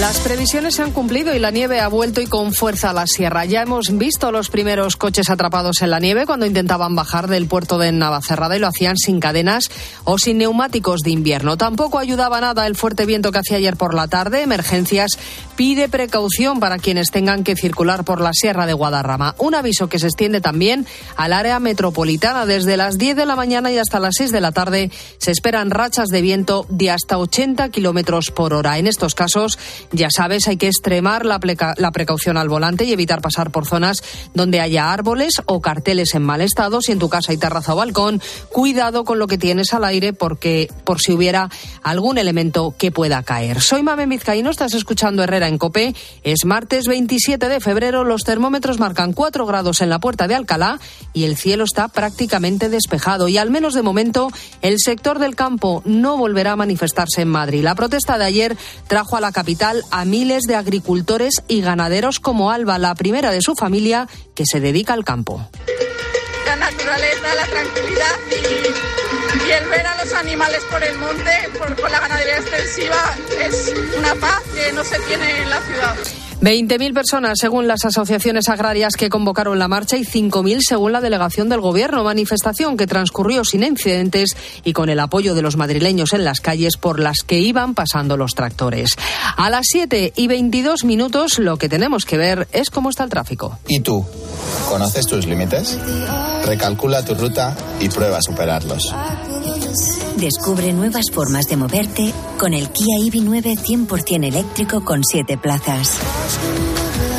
[0.00, 3.06] Las previsiones se han cumplido y la nieve ha vuelto y con fuerza a la
[3.06, 3.46] sierra.
[3.46, 7.78] Ya hemos visto los primeros coches atrapados en la nieve cuando intentaban bajar del puerto
[7.78, 9.70] de Navacerrada y lo hacían sin cadenas
[10.04, 11.56] o sin neumáticos de invierno.
[11.56, 14.42] Tampoco ayudaba nada el fuerte viento que hacía ayer por la tarde.
[14.42, 15.12] Emergencias
[15.56, 19.34] pide precaución para quienes tengan que circular por la sierra de Guadarrama.
[19.38, 22.44] Un aviso que se extiende también al área metropolitana.
[22.44, 25.70] Desde las 10 de la mañana y hasta las 6 de la tarde se esperan
[25.70, 28.76] rachas de viento de hasta 80 kilómetros por hora.
[28.76, 29.58] En estos casos,
[29.92, 34.02] ya sabes, hay que extremar la, precaución al volante y evitar pasar por zonas
[34.34, 36.80] donde haya árboles o carteles en mal estado.
[36.80, 38.20] Si en tu casa hay terraza o balcón,
[38.50, 41.50] cuidado con lo que tienes al aire porque por si hubiera
[41.82, 43.60] algún elemento que pueda caer.
[43.60, 45.94] Soy Mame Vizcaíno, estás escuchando Herrera en Copé.
[46.22, 50.78] Es martes 27 de febrero, los termómetros marcan 4 grados en la puerta de Alcalá
[51.12, 53.28] y el cielo está prácticamente despejado.
[53.28, 54.28] Y al menos de momento,
[54.62, 57.62] el sector del campo no volverá a manifestarse en Madrid.
[57.62, 62.50] La protesta de ayer trajo a la capital a miles de agricultores y ganaderos como
[62.50, 65.48] Alba, la primera de su familia que se dedica al campo.
[66.46, 72.00] La naturaleza, la tranquilidad y, el ver a los animales por el monte, por la
[72.00, 75.96] ganadería extensiva, es una paz que no se tiene en la ciudad.
[76.40, 81.48] 20.000 personas, según las asociaciones agrarias que convocaron la marcha, y 5.000 según la delegación
[81.48, 82.04] del Gobierno.
[82.04, 86.76] Manifestación que transcurrió sin incidentes y con el apoyo de los madrileños en las calles
[86.76, 88.90] por las que iban pasando los tractores.
[89.36, 93.10] A las 7 y 22 minutos, lo que tenemos que ver es cómo está el
[93.10, 93.58] tráfico.
[93.66, 94.04] ¿Y tú?
[94.68, 95.78] ¿Conoces tus límites?
[96.44, 98.94] Recalcula tu ruta y prueba a superarlos.
[100.16, 105.98] Descubre nuevas formas de moverte con el Kia EV9 100% eléctrico con 7 plazas.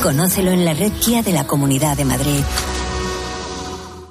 [0.02, 2.42] Conócelo en la red Kia de la Comunidad de Madrid.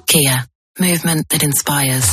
[0.05, 0.47] Kia.
[0.79, 2.05] Movement that inspires.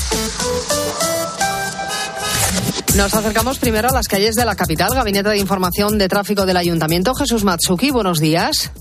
[2.96, 4.94] Nos acercamos primero a las calles de la capital.
[4.94, 7.14] Gabinete de Información de Tráfico del Ayuntamiento.
[7.14, 8.72] Jesús Matsuki, buenos días.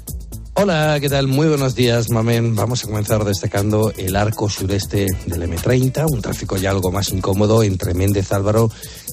[0.56, 1.28] Hola, ¿qué tal?
[1.28, 2.56] Muy buenos días, Mamen.
[2.56, 7.64] Vamos a comenzar destacando el arco sureste del M30, un tráfico ya algo más incómodo
[7.64, 8.70] entre Méndez Álvaro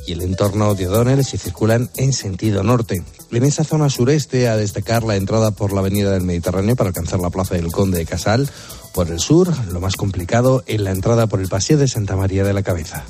[0.07, 3.03] y el entorno de O'Donnell si circulan en sentido norte.
[3.33, 7.21] En esa zona sureste, a destacar la entrada por la avenida del Mediterráneo para alcanzar
[7.21, 8.51] la plaza del Conde de Casal.
[8.93, 12.43] Por el sur, lo más complicado en la entrada por el Paseo de Santa María
[12.43, 13.05] de la Cabeza.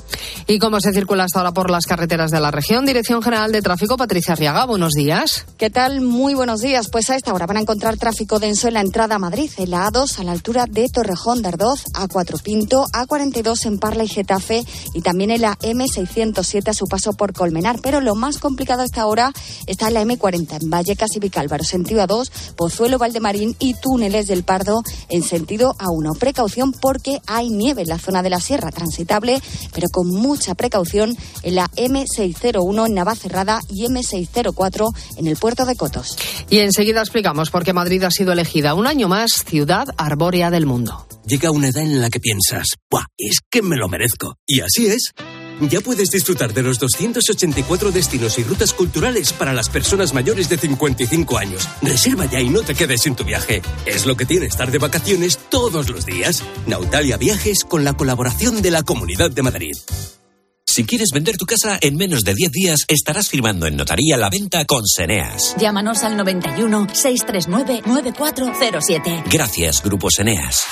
[0.47, 2.85] ¿Y cómo se circula hasta ahora por las carreteras de la región?
[2.85, 5.45] Dirección General de Tráfico, Patricia Arriaga, buenos días.
[5.57, 6.01] ¿Qué tal?
[6.01, 6.89] Muy buenos días.
[6.91, 9.71] Pues a esta hora van a encontrar tráfico denso en la entrada a Madrid, en
[9.71, 14.07] la A2 a la altura de Torrejón de Ardoz, A4 Pinto, A42 en Parla y
[14.07, 14.63] Getafe
[14.93, 17.79] y también en la M607 a su paso por Colmenar.
[17.81, 19.31] Pero lo más complicado a esta hora
[19.65, 24.43] está en la M40 en Vallecas y Vicálvaro, sentido A2, Pozuelo, Valdemarín y Túneles del
[24.43, 26.17] Pardo en sentido A1.
[26.17, 29.41] Precaución porque hay nieve en la zona de la sierra, transitable,
[29.73, 35.75] pero con mucha precaución en la M601 en Navacerrada y M604 en el puerto de
[35.75, 36.17] Cotos.
[36.49, 40.65] Y enseguida explicamos por qué Madrid ha sido elegida un año más ciudad arbórea del
[40.65, 41.07] mundo.
[41.25, 43.05] Llega una edad en la que piensas, ¡buah!
[43.17, 44.35] Es que me lo merezco.
[44.47, 45.13] Y así es.
[45.61, 50.57] Ya puedes disfrutar de los 284 destinos y rutas culturales para las personas mayores de
[50.57, 51.67] 55 años.
[51.81, 53.61] Reserva ya y no te quedes sin tu viaje.
[53.85, 56.43] Es lo que tiene estar de vacaciones todos los días.
[56.65, 59.73] Nautalia Viajes con la colaboración de la Comunidad de Madrid.
[60.65, 64.29] Si quieres vender tu casa en menos de 10 días, estarás firmando en notaría la
[64.29, 65.53] venta con Seneas.
[65.59, 69.23] Llámanos al 91 639 9407.
[69.29, 70.63] Gracias, Grupo Seneas.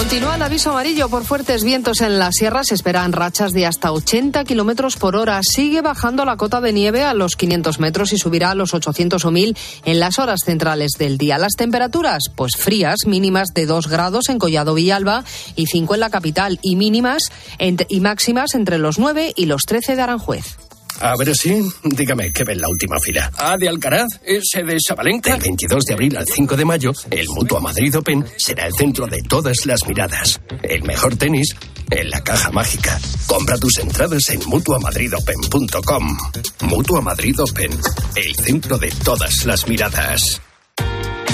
[0.00, 2.64] Continúa el aviso amarillo por fuertes vientos en la sierra.
[2.64, 5.38] Se esperan rachas de hasta 80 kilómetros por hora.
[5.42, 9.22] Sigue bajando la cota de nieve a los 500 metros y subirá a los 800
[9.22, 11.36] o 1000 en las horas centrales del día.
[11.36, 15.22] Las temperaturas, pues frías, mínimas de 2 grados en Collado Villalba
[15.54, 20.02] y 5 en la capital y y máximas entre los 9 y los 13 de
[20.02, 20.69] Aranjuez.
[21.00, 23.30] A ver si, dígame, ¿qué ve en la última fila?
[23.38, 24.06] ¿A de Alcaraz?
[24.22, 25.32] ¿Ese de Sabalenka?
[25.32, 29.06] Del 22 de abril al 5 de mayo, el Mutua Madrid Open será el centro
[29.06, 30.40] de todas las miradas.
[30.62, 31.56] El mejor tenis
[31.90, 33.00] en la caja mágica.
[33.26, 36.18] Compra tus entradas en mutuamadridopen.com.
[36.62, 37.70] Mutua Madrid Open,
[38.14, 40.42] el centro de todas las miradas.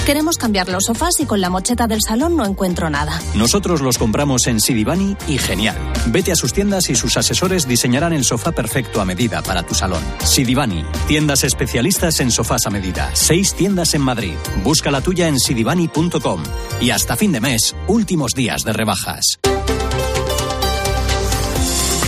[0.07, 3.19] Queremos cambiar los sofás y con la mocheta del salón no encuentro nada.
[3.35, 5.75] Nosotros los compramos en Sidibani y genial.
[6.05, 9.75] Vete a sus tiendas y sus asesores diseñarán el sofá perfecto a medida para tu
[9.75, 10.01] salón.
[10.23, 13.09] Sidibani, tiendas especialistas en sofás a medida.
[13.15, 14.35] Seis tiendas en Madrid.
[14.63, 16.41] Busca la tuya en sidibani.com.
[16.79, 19.39] Y hasta fin de mes, últimos días de rebajas.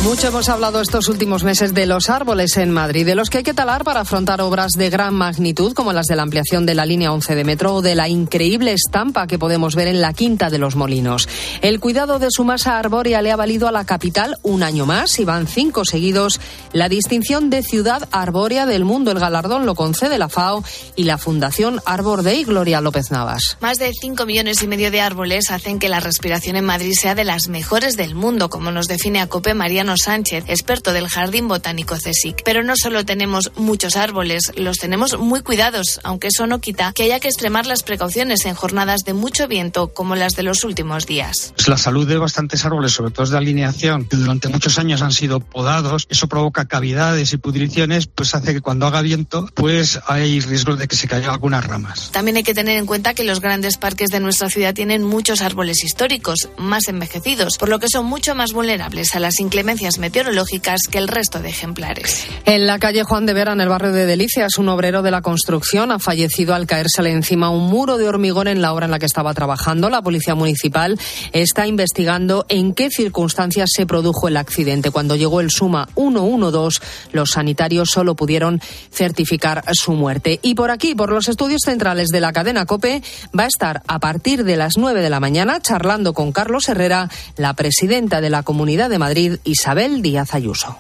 [0.04, 3.44] Mucho hemos hablado estos últimos meses de los árboles en Madrid, de los que hay
[3.44, 6.86] que talar para afrontar obras de gran magnitud, como las de la ampliación de la
[6.86, 10.50] línea 11 de metro o de la increíble estampa que podemos ver en la Quinta
[10.50, 11.28] de los Molinos.
[11.62, 15.20] El cuidado de su masa arbórea le ha valido a la capital un año más
[15.20, 16.40] y van cinco seguidos
[16.72, 19.12] la distinción de ciudad arbórea del mundo.
[19.12, 20.64] El galardón lo concede la FAO
[20.96, 23.58] y la Fundación Arbor Day, Gloria López Navas.
[23.60, 27.16] Más de cinco millones y medio de árboles hacen que la respiración en Madrid sea
[27.16, 31.48] de las mejores del mundo, como nos define a COPE Mariano Sánchez, experto del Jardín
[31.48, 32.44] Botánico CSIC.
[32.44, 37.04] Pero no solo tenemos muchos árboles, los tenemos muy cuidados, aunque eso no quita que
[37.04, 41.06] haya que extremar las precauciones en jornadas de mucho viento como las de los últimos
[41.06, 41.54] días.
[41.56, 45.12] Pues la salud de bastantes árboles, sobre todo de alineación, que durante muchos años han
[45.12, 50.40] sido podados, eso provoca cavidades y pudriciones, pues hace que cuando haga viento, pues hay
[50.40, 52.12] riesgo de que se caigan algunas ramas.
[52.12, 55.42] También hay que tener en cuenta que los grandes parques de nuestra ciudad tienen muchos
[55.42, 60.82] árboles históricos, más envejecidos, por lo que son mucho más vulnerables a las inclemencias meteorológicas
[60.90, 62.26] que el resto de ejemplares.
[62.46, 65.22] En la calle Juan de Vera, en el barrio de Delicias, un obrero de la
[65.22, 69.00] construcción ha fallecido al caérsele encima un muro de hormigón en la obra en la
[69.00, 69.90] que estaba trabajando.
[69.90, 71.00] La policía municipal
[71.32, 74.92] está investigando en qué circunstancias se produjo el accidente.
[74.92, 76.80] Cuando llegó el Suma 112,
[77.14, 78.62] los sanitarios solo pudieron
[78.92, 80.40] certificar su muerte.
[80.42, 83.02] Y por aquí, por los estudios centrales de la cadena COPE,
[83.38, 87.10] va a estar a partir de las 9 de la mañana charlando con Carlos Herrera,
[87.38, 90.76] la presidenta de la Comunidad de Madrid, Isabel Díaz Ayuso.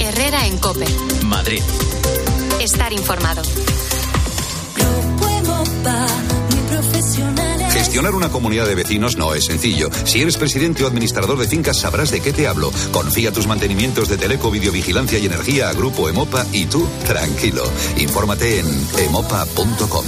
[0.00, 0.86] Herrera en COPE.
[1.24, 1.60] Madrid.
[2.60, 3.42] Estar informado.
[7.72, 9.90] Gestionar una comunidad de vecinos no es sencillo.
[10.04, 12.70] Si eres presidente o administrador de fincas sabrás de qué te hablo.
[12.92, 17.64] Confía tus mantenimientos de teleco, videovigilancia y energía a Grupo Emopa y tú, tranquilo.
[17.96, 18.66] Infórmate en
[18.98, 20.04] emopa.com.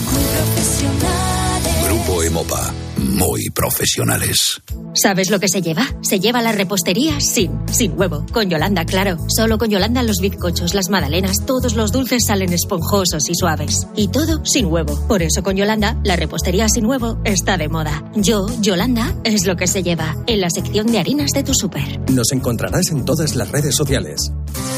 [1.84, 2.72] Grupo Emopa.
[3.04, 4.62] Muy profesionales.
[4.94, 5.86] ¿Sabes lo que se lleva?
[6.00, 8.24] Se lleva la repostería sin, sin huevo.
[8.32, 9.18] Con Yolanda, claro.
[9.28, 13.86] Solo con Yolanda los bizcochos, las magdalenas, todos los dulces salen esponjosos y suaves.
[13.94, 14.98] Y todo sin huevo.
[15.06, 18.10] Por eso con Yolanda, la repostería sin huevo está de moda.
[18.16, 20.16] Yo, Yolanda, es lo que se lleva.
[20.26, 22.10] En la sección de harinas de tu súper.
[22.10, 24.32] Nos encontrarás en todas las redes sociales.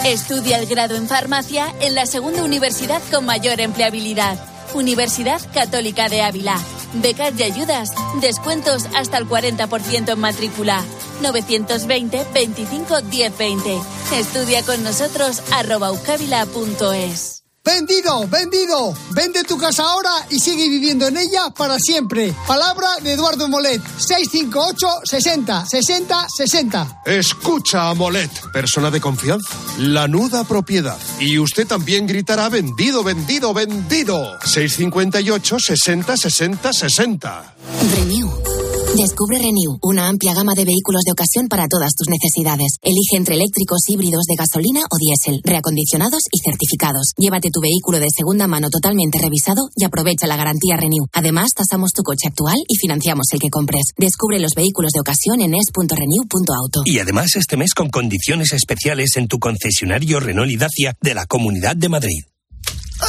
[0.05, 4.56] Estudia el grado en farmacia en la segunda universidad con mayor empleabilidad.
[4.74, 6.59] Universidad Católica de Ávila.
[6.94, 7.90] Becas y ayudas.
[8.20, 10.85] Descuentos hasta el 40% en matrícula.
[11.22, 13.81] 920 25 10 20.
[14.14, 17.45] Estudia con nosotros arroba ucavila.es.
[17.66, 18.94] Vendido, vendido.
[19.11, 22.33] Vende tu casa ahora y sigue viviendo en ella para siempre.
[22.46, 23.83] Palabra de Eduardo Molet.
[23.98, 27.02] 658 60 60 60.
[27.07, 29.48] Escucha a Molet, persona de confianza.
[29.79, 30.96] La nuda propiedad.
[31.18, 34.38] Y usted también gritará vendido, vendido, vendido.
[34.44, 37.55] 658 60 60 60.
[37.96, 38.56] Renew.
[38.96, 42.80] Descubre Renew, una amplia gama de vehículos de ocasión para todas tus necesidades.
[42.80, 47.12] Elige entre eléctricos, híbridos de gasolina o diésel, reacondicionados y certificados.
[47.18, 51.06] Llévate tu vehículo de segunda mano totalmente revisado y aprovecha la garantía Renew.
[51.12, 53.92] Además, tasamos tu coche actual y financiamos el que compres.
[53.98, 56.80] Descubre los vehículos de ocasión en es.renew.auto.
[56.87, 61.26] Y además este mes con condiciones especiales en tu concesionario Renault y Dacia de la
[61.26, 62.24] Comunidad de Madrid.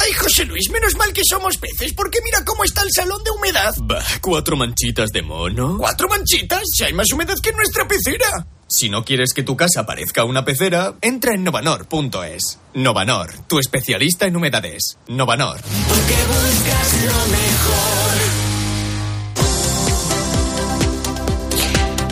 [0.00, 3.30] Ay, José Luis, menos mal que somos peces, porque mira cómo está el salón de
[3.30, 3.74] humedad.
[3.82, 5.76] Bah, cuatro manchitas de mono.
[5.78, 6.62] ¿Cuatro manchitas?
[6.72, 8.46] Si hay más humedad que en nuestra pecera.
[8.68, 12.58] Si no quieres que tu casa parezca una pecera, entra en novanor.es.
[12.74, 14.98] Novanor, tu especialista en humedades.
[15.08, 15.60] Novanor.
[15.62, 18.27] Porque buscas lo mejor.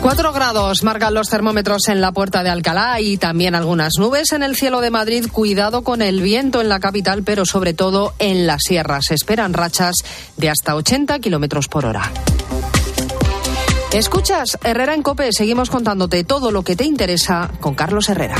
[0.07, 4.41] Cuatro grados marcan los termómetros en la puerta de Alcalá y también algunas nubes en
[4.41, 5.25] el cielo de Madrid.
[5.29, 9.07] Cuidado con el viento en la capital, pero sobre todo en las sierras.
[9.07, 9.95] Se esperan rachas
[10.37, 12.09] de hasta 80 kilómetros por hora.
[13.91, 15.33] Escuchas Herrera en Cope.
[15.33, 18.37] Seguimos contándote todo lo que te interesa con Carlos Herrera.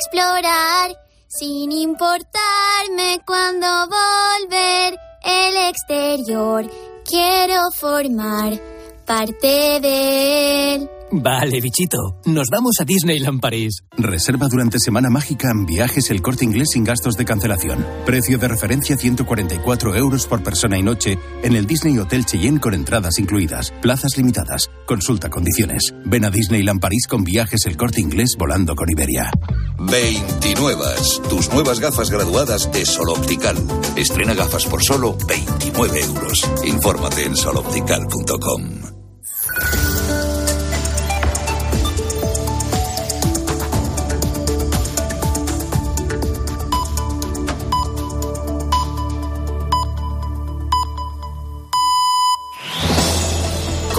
[0.00, 0.96] Explorar
[1.28, 6.64] sin importarme cuando volver el exterior.
[7.04, 8.58] Quiero formar
[9.04, 10.90] parte de él.
[11.12, 12.20] Vale, bichito.
[12.26, 13.82] Nos vamos a Disneyland París.
[13.96, 17.84] Reserva durante Semana Mágica en viajes el corte inglés sin gastos de cancelación.
[18.06, 22.74] Precio de referencia 144 euros por persona y noche en el Disney Hotel Cheyenne con
[22.74, 23.72] entradas incluidas.
[23.82, 24.70] Plazas limitadas.
[24.86, 25.94] Consulta condiciones.
[26.04, 29.32] Ven a Disneyland París con viajes el corte inglés volando con Iberia.
[29.78, 30.84] 29.
[31.28, 33.56] Tus nuevas gafas graduadas de Sol Optical.
[33.96, 36.50] Estrena gafas por solo 29 euros.
[36.64, 38.90] Infórmate en soloptical.com.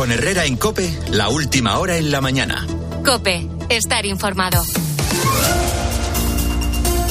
[0.02, 2.66] Con Herrera en Cope, la última hora en la mañana.
[3.06, 4.66] Cope, estar informado.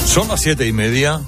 [0.05, 1.21] Son las siete y media,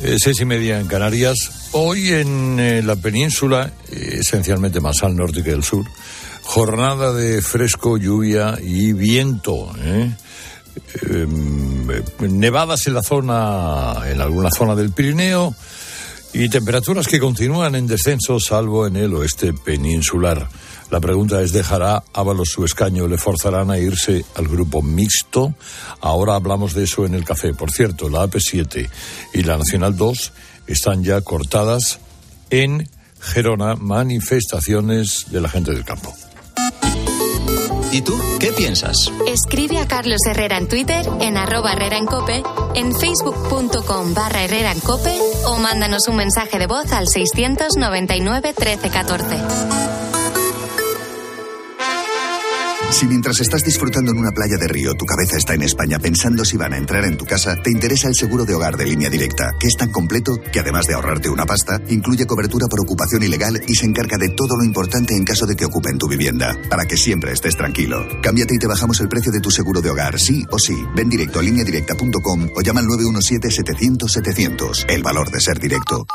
[0.00, 1.70] eh, seis y media en Canarias.
[1.72, 5.84] Hoy en eh, la península, eh, esencialmente más al norte que al sur,
[6.44, 9.74] jornada de fresco, lluvia y viento.
[9.80, 10.14] ¿eh?
[11.02, 11.88] Em,
[12.20, 15.52] nevadas en la zona, en alguna zona del Pirineo
[16.32, 20.48] y temperaturas que continúan en descenso, salvo en el oeste peninsular.
[20.90, 23.06] La pregunta es, ¿dejará Ábalos su escaño?
[23.06, 25.54] ¿Le forzarán a irse al grupo mixto?
[26.00, 27.54] Ahora hablamos de eso en el café.
[27.54, 28.88] Por cierto, la AP7
[29.34, 30.32] y la Nacional 2
[30.66, 32.00] están ya cortadas
[32.50, 32.88] en
[33.20, 36.14] Gerona, manifestaciones de la gente del campo.
[37.92, 39.10] ¿Y tú qué piensas?
[39.26, 42.42] Escribe a Carlos Herrera en Twitter, en arroba Herrera en Cope,
[42.74, 49.99] en facebook.com barra Herrera en Cope o mándanos un mensaje de voz al 699 1314.
[52.90, 56.44] Si mientras estás disfrutando en una playa de río tu cabeza está en España pensando
[56.44, 59.08] si van a entrar en tu casa, te interesa el seguro de hogar de línea
[59.08, 63.22] directa, que es tan completo que además de ahorrarte una pasta, incluye cobertura por ocupación
[63.22, 66.56] ilegal y se encarga de todo lo importante en caso de que ocupen tu vivienda,
[66.68, 68.06] para que siempre estés tranquilo.
[68.22, 70.76] Cámbiate y te bajamos el precio de tu seguro de hogar, sí o sí.
[70.94, 74.86] Ven directo a lineadirecta.com o llama al 917-700-700.
[74.88, 76.06] El valor de ser directo.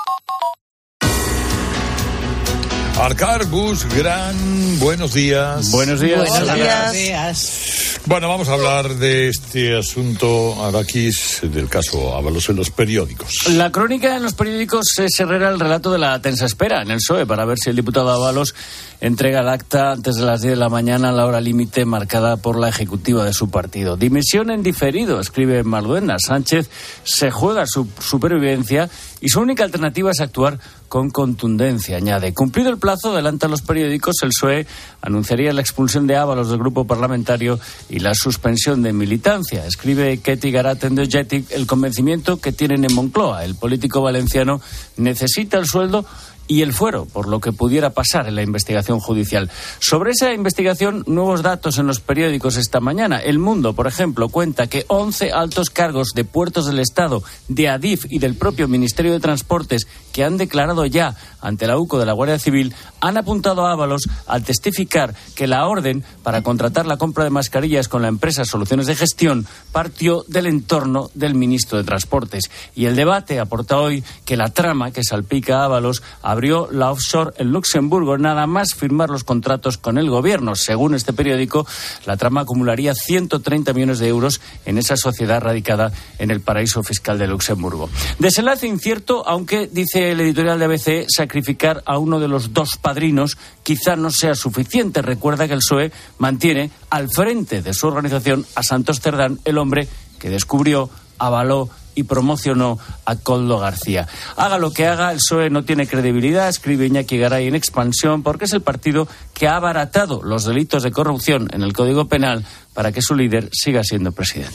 [2.99, 5.69] Arcar Gus Gran, buenos días.
[5.71, 6.29] Buenos días.
[6.29, 7.99] Buenos días.
[8.05, 13.49] Bueno, vamos a hablar de este asunto, Araquis, del caso Ábalos en los periódicos.
[13.49, 16.97] La crónica en los periódicos es Herrera el relato de la tensa espera en el
[16.97, 18.55] PSOE para ver si el diputado Ábalos
[19.01, 22.57] entrega el acta antes de las 10 de la mañana la hora límite marcada por
[22.57, 23.97] la ejecutiva de su partido.
[23.97, 26.17] Dimisión en diferido, escribe Marduenda.
[26.19, 26.69] Sánchez
[27.03, 28.89] se juega su supervivencia
[29.21, 31.97] y su única alternativa es actuar con contundencia.
[31.97, 34.67] Añade, cumplido el plazo, adelanta los periódicos, el PSOE
[35.01, 39.65] anunciaría la expulsión de Ábalos del grupo parlamentario y la suspensión de militancia.
[39.65, 43.45] Escribe Ketty Garaten de Jetic el convencimiento que tienen en Moncloa.
[43.45, 44.61] El político valenciano
[44.97, 46.05] necesita el sueldo
[46.47, 49.49] y el fuero, por lo que pudiera pasar en la investigación judicial.
[49.79, 53.17] Sobre esa investigación, nuevos datos en los periódicos esta mañana.
[53.17, 58.05] El Mundo, por ejemplo, cuenta que 11 altos cargos de puertos del Estado, de Adif
[58.09, 62.13] y del propio Ministerio de Transportes que han declarado ya ante la UCO de la
[62.13, 67.25] Guardia Civil han apuntado a Ábalos al testificar que la orden para contratar la compra
[67.25, 72.49] de mascarillas con la empresa Soluciones de Gestión partió del entorno del ministro de Transportes.
[72.75, 76.01] Y el debate aporta hoy que la trama que salpica a Ábalos
[76.35, 80.55] abrió la offshore en Luxemburgo nada más firmar los contratos con el gobierno.
[80.55, 81.65] Según este periódico,
[82.05, 87.17] la trama acumularía 130 millones de euros en esa sociedad radicada en el paraíso fiscal
[87.17, 87.89] de Luxemburgo.
[88.19, 93.37] Desenlace incierto, aunque dice el editorial de ABC, sacrificar a uno de los dos padrinos
[93.63, 95.01] quizá no sea suficiente.
[95.01, 99.87] Recuerda que el PSOE mantiene al frente de su organización a Santos Cerdán, el hombre
[100.19, 104.07] que descubrió, avaló y promocionó a Coldo García.
[104.35, 108.45] Haga lo que haga, el PSOE no tiene credibilidad, escribe Iñaki Garay en Expansión, porque
[108.45, 112.91] es el partido que ha abaratado los delitos de corrupción en el Código Penal para
[112.91, 114.53] que su líder siga siendo presidente.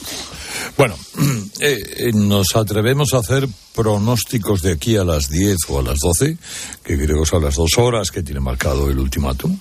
[0.76, 0.96] Bueno,
[1.60, 6.36] eh, nos atrevemos a hacer pronósticos de aquí a las 10 o a las 12,
[6.82, 9.58] que creo que son las dos horas que tiene marcado el ultimátum.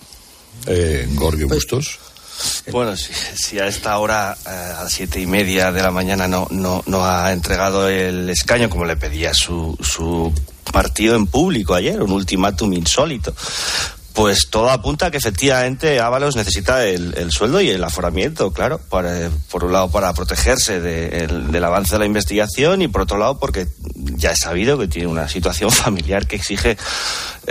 [0.68, 2.00] Eh, Gorgio Bustos.
[2.71, 6.28] Bueno, si, si, a esta hora, eh, a las siete y media de la mañana,
[6.28, 10.34] no, no, no ha entregado el escaño como le pedía su, su
[10.71, 13.34] partido en público ayer, un ultimátum insólito.
[14.13, 18.80] Pues todo apunta a que efectivamente Ábalos necesita el, el sueldo y el aforamiento, claro,
[18.89, 23.02] para, por un lado para protegerse de, el, del avance de la investigación y por
[23.02, 26.78] otro lado porque ya es sabido que tiene una situación familiar que exige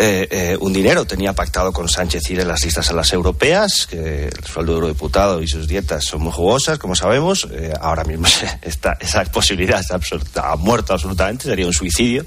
[0.01, 1.05] eh, eh, un dinero.
[1.07, 4.79] Tenía pactado con Sánchez ir en las listas a las europeas, que el sueldo de
[4.79, 7.49] eurodiputado y sus dietas son muy jugosas, como sabemos.
[7.51, 8.27] Eh, ahora mismo
[9.01, 12.25] esa posibilidad está absoluta, ha muerto absolutamente, sería un suicidio.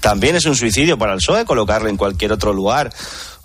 [0.00, 2.92] También es un suicidio para el PSOE colocarle en cualquier otro lugar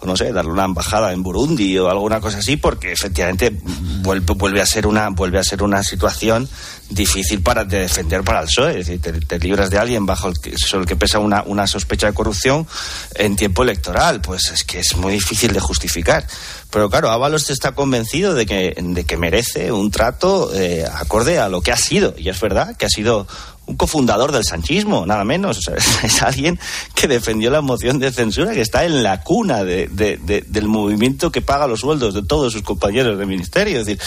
[0.06, 3.56] no sé, darle una embajada en Burundi o alguna cosa así, porque efectivamente
[4.04, 6.47] vuelve, a ser una vuelve a ser una situación
[6.89, 8.80] difícil para de defender para el PSOE.
[8.80, 11.43] Es decir, te, te libras de alguien bajo el que, sobre el que pesa una,
[11.43, 12.68] una sospecha de corrupción
[13.16, 14.22] en tiempo electoral.
[14.22, 16.26] Pues es que es muy difícil de justificar.
[16.70, 21.47] Pero claro, Ábalos está convencido de que, de que merece un trato eh, acorde a
[21.47, 22.16] lo que ha sido.
[22.18, 23.28] Y es verdad que ha sido
[23.66, 25.57] un cofundador del sanchismo, nada menos.
[25.57, 26.59] O sea, es alguien
[26.95, 30.68] que defendió la moción de censura, que está en la cuna de, de, de, del
[30.68, 33.80] movimiento que paga los sueldos de todos sus compañeros de ministerio.
[33.80, 34.01] Es decir,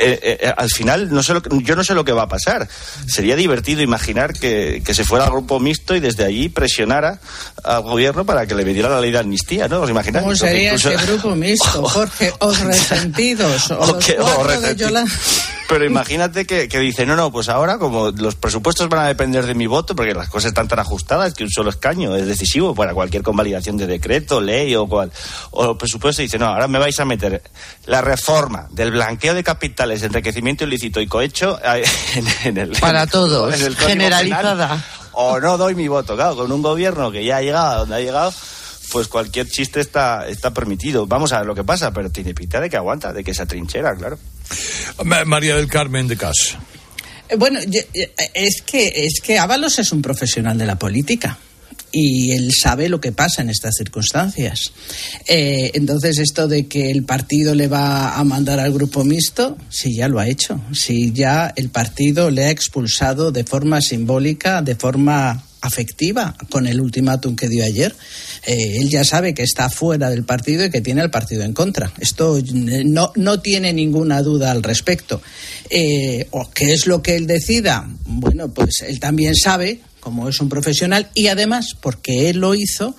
[0.00, 2.28] eh, eh, al final no sé lo que- yo no sé lo que va a
[2.28, 2.66] pasar.
[3.06, 7.20] Sería divertido imaginar que, que se fuera al grupo mixto y desde allí presionara
[7.62, 9.80] al gobierno para que le diera la ley de amnistía, ¿no?
[9.82, 10.22] ¿Os imagináis?
[10.24, 12.32] ¿Cómo sería incluso- ese grupo mixto, Jorge?
[12.40, 15.10] Os resentidos, o que- resentidos.
[15.68, 19.46] Pero imagínate que, que dice, no, no, pues ahora como los presupuestos van a depender
[19.46, 22.74] de mi voto, porque las cosas están tan ajustadas que un solo escaño es decisivo
[22.74, 25.10] para cualquier convalidación de decreto, ley o cual.
[25.52, 27.42] O presupuesto dice, no, ahora me vais a meter
[27.86, 31.58] la reforma del blanqueo de capitales, enriquecimiento ilícito y cohecho
[32.14, 32.70] en, en el...
[32.78, 34.68] Para todos, en el generalizada.
[34.68, 37.76] Penal, o no doy mi voto, claro, con un gobierno que ya ha llegado a
[37.78, 38.32] donde ha llegado.
[38.92, 41.06] Pues cualquier chiste está, está permitido.
[41.06, 43.42] Vamos a ver lo que pasa, pero tiene pinta de que aguanta, de que se
[43.42, 44.18] atrinchera, claro.
[45.04, 46.56] Ma- María del Carmen de Cas.
[47.28, 51.38] Eh, Bueno, yo- eh, es que, es que Ábalos es un profesional de la política
[51.90, 54.72] y él sabe lo que pasa en estas circunstancias.
[55.26, 59.94] Eh, entonces, esto de que el partido le va a mandar al grupo mixto, sí,
[59.96, 60.60] ya lo ha hecho.
[60.72, 66.80] Sí, ya el partido le ha expulsado de forma simbólica, de forma afectiva con el
[66.80, 67.94] ultimátum que dio ayer.
[68.46, 71.54] Eh, él ya sabe que está fuera del partido y que tiene al partido en
[71.54, 71.92] contra.
[71.98, 72.42] Esto eh,
[72.84, 75.22] no, no tiene ninguna duda al respecto.
[75.70, 77.88] Eh, ¿Qué es lo que él decida?
[78.04, 82.94] Bueno, pues él también sabe, como es un profesional, y además, porque él lo hizo,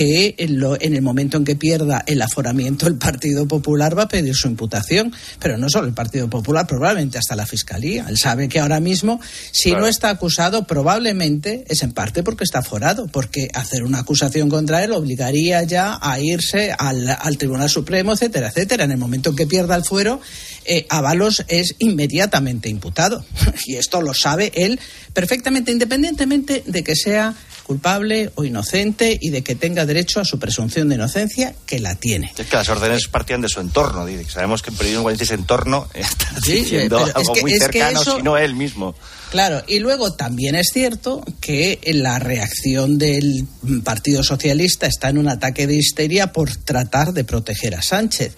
[0.00, 4.04] que en, lo- en el momento en que pierda el aforamiento el Partido Popular va
[4.04, 8.06] a pedir su imputación, pero no solo el Partido Popular, probablemente hasta la Fiscalía.
[8.08, 9.20] Él sabe que ahora mismo,
[9.52, 14.48] si no está acusado, probablemente es en parte porque está aforado, porque hacer una acusación
[14.48, 18.84] contra él obligaría ya a irse al, al Tribunal Supremo, etcétera, etcétera.
[18.84, 20.18] En el momento en que pierda el fuero,
[20.64, 23.22] eh, Ábalos es inmediatamente imputado.
[23.66, 24.80] Y esto lo sabe él
[25.12, 27.34] perfectamente, independientemente de que sea
[27.70, 31.94] culpable o inocente y de que tenga derecho a su presunción de inocencia, que la
[31.94, 32.32] tiene.
[32.36, 34.04] Es que las órdenes partían de su entorno.
[34.28, 38.16] Sabemos que el periodismo cuando entorno está Sí, diciendo es algo que- muy cercano, eso-
[38.16, 38.96] si no él mismo.
[39.30, 43.46] Claro, y luego también es cierto que la reacción del
[43.84, 48.32] Partido Socialista está en un ataque de histeria por tratar de proteger a Sánchez.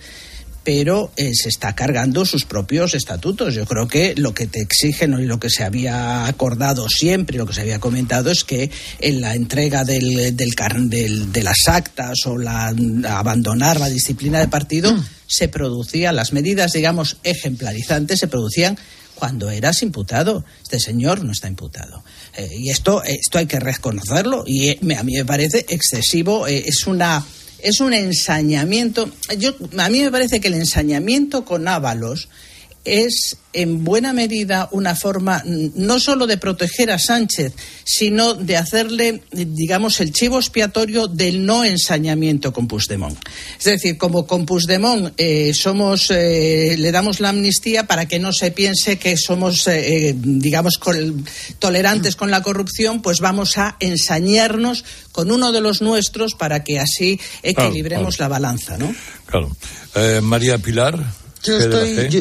[0.64, 3.54] Pero eh, se está cargando sus propios estatutos.
[3.54, 7.46] Yo creo que lo que te exigen y lo que se había acordado siempre, lo
[7.46, 10.50] que se había comentado es que en la entrega del, del
[10.88, 12.72] del- de las actas o la
[13.08, 14.94] abandonar la disciplina de partido
[15.26, 18.78] se producían las medidas, digamos, ejemplarizantes se producían
[19.14, 20.44] cuando eras imputado.
[20.62, 22.04] Este señor no está imputado.
[22.36, 26.46] Eh, y esto, esto hay que reconocerlo y eh, me- a mí me parece excesivo.
[26.46, 27.24] eh, es una
[27.62, 29.10] es un ensañamiento.
[29.38, 32.28] Yo, a mí me parece que el ensañamiento con Ábalos
[32.84, 37.52] es en buena medida una forma mm, no solo de proteger a Sánchez,
[37.84, 43.18] sino de hacerle, digamos, el chivo expiatorio del no ensañamiento con Puigdemont.
[43.58, 48.32] Es decir, como con Puigdemont eh, somos, eh, le damos la amnistía para que no
[48.32, 51.22] se piense que somos, eh, digamos, col-
[51.58, 56.80] tolerantes con la corrupción, pues vamos a ensañarnos con uno de los nuestros para que
[56.80, 58.94] así equilibremos la balanza, ¿no?
[59.26, 59.54] Claro.
[59.94, 60.98] Eh, María Pilar.
[61.44, 62.20] Yo estoy, yo,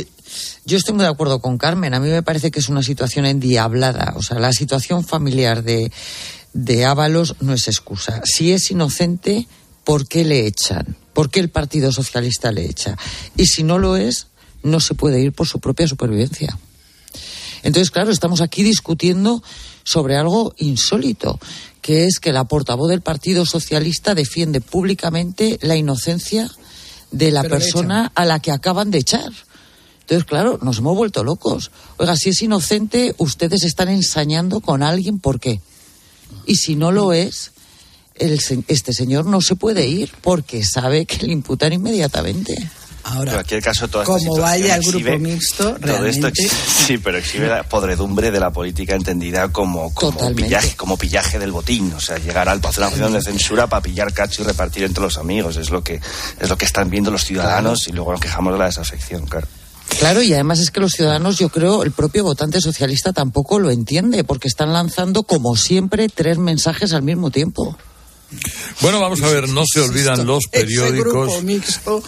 [0.66, 1.94] yo estoy muy de acuerdo con Carmen.
[1.94, 4.14] A mí me parece que es una situación endiablada.
[4.16, 5.92] O sea, la situación familiar de,
[6.54, 8.22] de Ábalos no es excusa.
[8.24, 9.48] Si es inocente,
[9.84, 10.98] ¿por qué le echan?
[11.14, 12.98] ¿Por qué el Partido Socialista le echa?
[13.36, 14.28] Y si no lo es,
[14.64, 16.58] no se puede ir por su propia supervivencia.
[17.64, 19.44] Entonces, claro, estamos aquí discutiendo
[19.84, 21.40] sobre algo insólito,
[21.82, 26.50] que es que la portavoz del Partido Socialista defiende públicamente la inocencia
[27.12, 29.32] de la Pero persona a la que acaban de echar.
[30.12, 31.72] Entonces, claro, nos hemos vuelto locos.
[31.96, 35.62] Oiga, si es inocente, ustedes están ensañando con alguien, ¿por qué?
[36.46, 37.54] Y si no lo es,
[38.16, 42.54] el se- este señor no se puede ir porque sabe que le imputan inmediatamente.
[42.56, 46.28] en cualquier caso, toda Como vaya el exhibe- grupo mixto, todo esto
[46.86, 50.44] sí, pero exhibe la podredumbre de la política entendida como, como, Totalmente.
[50.44, 51.94] pillaje, como pillaje del botín.
[51.94, 55.02] O sea, llegar al hacer una moción de censura para pillar cacho y repartir entre
[55.04, 55.56] los amigos.
[55.56, 56.02] Es lo que,
[56.40, 59.48] es lo que están viendo los ciudadanos y luego nos quejamos de la desafección, claro.
[60.00, 63.70] Claro, y además es que los ciudadanos, yo creo, el propio votante socialista tampoco lo
[63.70, 67.78] entiende, porque están lanzando, como siempre, tres mensajes al mismo tiempo.
[68.82, 71.44] Bueno, vamos a ver, no se olvidan los periódicos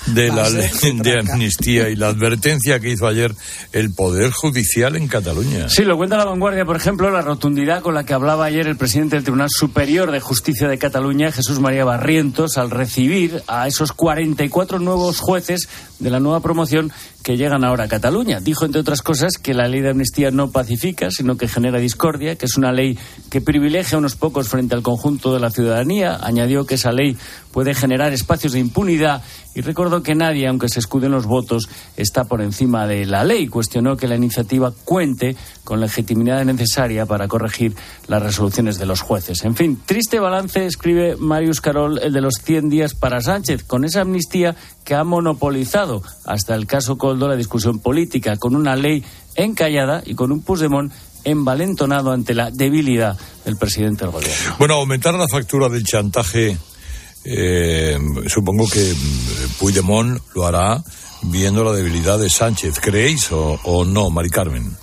[0.08, 0.70] de la ley
[1.04, 3.36] de amnistía y la advertencia que hizo ayer
[3.74, 5.68] el Poder Judicial en Cataluña.
[5.70, 8.78] Sí, lo cuenta la vanguardia, por ejemplo, la rotundidad con la que hablaba ayer el
[8.78, 13.92] presidente del Tribunal Superior de Justicia de Cataluña, Jesús María Barrientos, al recibir a esos
[13.92, 15.68] 44 nuevos jueces
[16.00, 16.92] de la nueva promoción
[17.24, 18.42] que llegan ahora a Cataluña.
[18.42, 22.36] Dijo, entre otras cosas, que la ley de amnistía no pacifica, sino que genera discordia,
[22.36, 23.00] que es una ley
[23.30, 26.20] que privilegia a unos pocos frente al conjunto de la ciudadanía.
[26.22, 27.18] Añadió que esa ley
[27.54, 29.24] puede generar espacios de impunidad
[29.56, 33.48] y recordó que nadie, aunque se escuden los votos, está por encima de la ley.
[33.48, 37.76] Cuestionó que la iniciativa cuente con la legitimidad necesaria para corregir
[38.08, 39.44] las resoluciones de los jueces.
[39.44, 43.86] En fin, triste balance, escribe Marius Carol, el de los 100 días para Sánchez, con
[43.86, 49.04] esa amnistía que ha monopolizado hasta el caso Coldo la discusión política, con una ley
[49.36, 50.92] encallada y con un Puigdemont
[51.24, 54.56] envalentonado ante la debilidad del presidente del gobierno.
[54.60, 56.58] Bueno, aumentar la factura del chantaje
[57.26, 57.98] eh,
[58.28, 60.84] supongo que mm, Puigdemont lo hará
[61.24, 62.80] viendo la debilidad de Sánchez.
[62.82, 64.76] ¿Creéis o, no, Mari Carmen?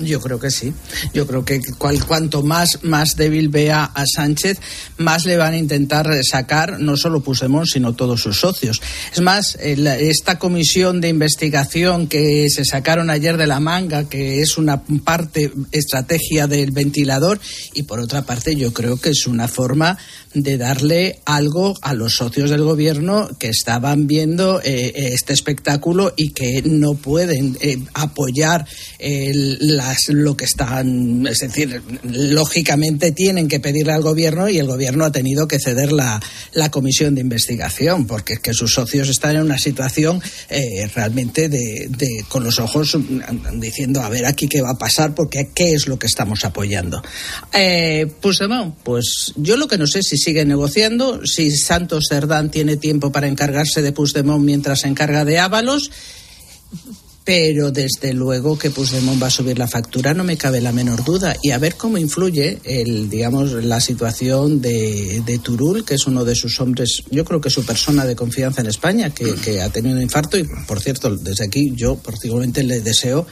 [0.00, 0.72] Yo creo que sí.
[1.12, 4.60] Yo creo que cual, cuanto más, más débil vea a Sánchez,
[4.96, 8.80] más le van a intentar sacar no solo Puigdemont, sino todos sus socios.
[9.12, 14.56] Es más, esta comisión de investigación que se sacaron ayer de la manga, que es
[14.56, 17.40] una parte estrategia del ventilador,
[17.74, 19.98] y por otra parte yo creo que es una forma
[20.34, 26.30] de darle algo a los socios del gobierno que estaban viendo eh, este espectáculo y
[26.30, 28.66] que no pueden eh, apoyar
[29.00, 35.04] las, lo que están, es decir, lógicamente tienen que pedirle al gobierno y el gobierno
[35.04, 36.20] ha tenido que ceder la,
[36.52, 40.20] la comisión de investigación porque es que sus socios están en una situación
[40.50, 41.88] eh, realmente de,
[42.28, 42.96] con los ojos
[43.54, 47.02] diciendo a ver aquí qué va a pasar porque qué es lo que estamos apoyando.
[48.20, 48.38] pues,
[48.84, 53.28] pues yo lo que no sé si sigue negociando, si Santos Cerdán tiene tiempo para
[53.28, 55.90] encargarse de Puigdemont mientras se encarga de Ábalos,
[57.28, 61.04] pero desde luego que Puigdemont va a subir la factura, no me cabe la menor
[61.04, 61.36] duda.
[61.42, 66.24] Y a ver cómo influye el, digamos, la situación de, de Turul, que es uno
[66.24, 69.96] de sus hombres, yo creo que su persona de confianza en España, que, ha tenido
[69.96, 70.38] un infarto.
[70.38, 73.26] Y, por cierto, desde aquí yo particularmente le deseo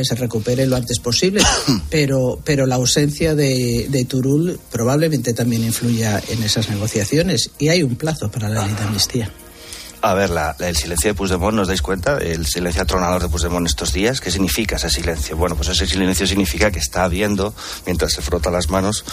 [0.00, 1.42] que se recupere lo antes posible,
[1.90, 7.82] pero, pero la ausencia de, de Turul probablemente también influya en esas negociaciones y hay
[7.82, 9.30] un plazo para la ley de amnistía.
[10.02, 12.16] A ver, la, el silencio de Puigdemont, ¿nos dais cuenta?
[12.16, 15.36] El silencio atronador de Puigdemont estos días, ¿qué significa ese silencio?
[15.36, 19.04] Bueno, pues ese silencio significa que está viendo, mientras se frota las manos,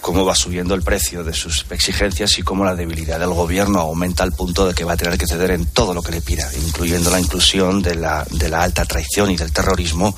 [0.00, 4.24] cómo va subiendo el precio de sus exigencias y cómo la debilidad del gobierno aumenta
[4.24, 6.50] al punto de que va a tener que ceder en todo lo que le pida,
[6.66, 10.16] incluyendo la inclusión de la, de la alta traición y del terrorismo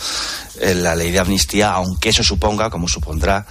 [0.61, 3.47] la ley de amnistía, aunque eso suponga, como supondrá,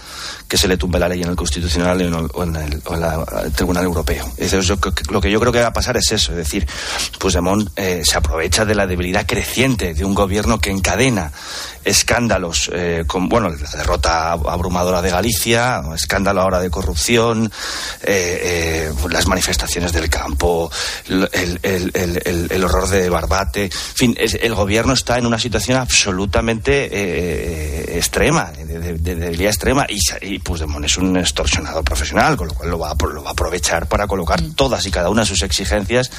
[0.47, 1.99] que se le tumbe la ley en el Constitucional
[2.33, 4.31] o en el, o en el Tribunal Europeo.
[4.37, 4.77] Eso, yo,
[5.09, 6.67] lo que yo creo que va a pasar es eso, es decir,
[7.19, 11.31] Puigdemont eh, se aprovecha de la debilidad creciente de un gobierno que encadena
[11.85, 17.51] escándalos, eh, bueno, la derrota abrumadora de Galicia, escándalo ahora de corrupción,
[18.01, 20.71] eh, eh, las manifestaciones del campo,
[21.07, 27.97] el, horror de Barbate, en fin, es, el gobierno está en una situación absolutamente eh,
[27.97, 32.53] extrema, de, de, de, debilidad extrema, y, y Puigdemont es un extorsionador profesional, con lo
[32.53, 34.53] cual lo va, a, lo va a aprovechar para colocar mm.
[34.53, 36.09] todas y cada una de sus exigencias,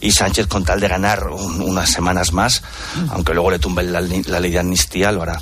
[0.00, 2.62] y Sánchez con tal de ganar un, unas semanas más,
[2.96, 3.10] mm.
[3.10, 5.40] aunque luego le tumbe la, la ley de amnistía, lo hará.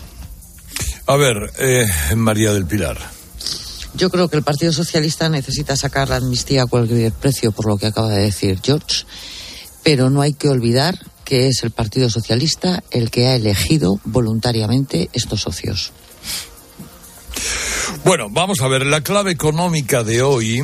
[1.07, 2.99] A ver, eh, María del Pilar.
[3.95, 7.79] Yo creo que el Partido Socialista necesita sacar la amnistía a cualquier precio, por lo
[7.79, 9.05] que acaba de decir George,
[9.83, 15.11] pero no hay que olvidar que es el Partido Socialista el que ha elegido voluntariamente
[15.13, 15.93] estos socios.
[18.05, 20.63] Bueno, vamos a ver, la clave económica de hoy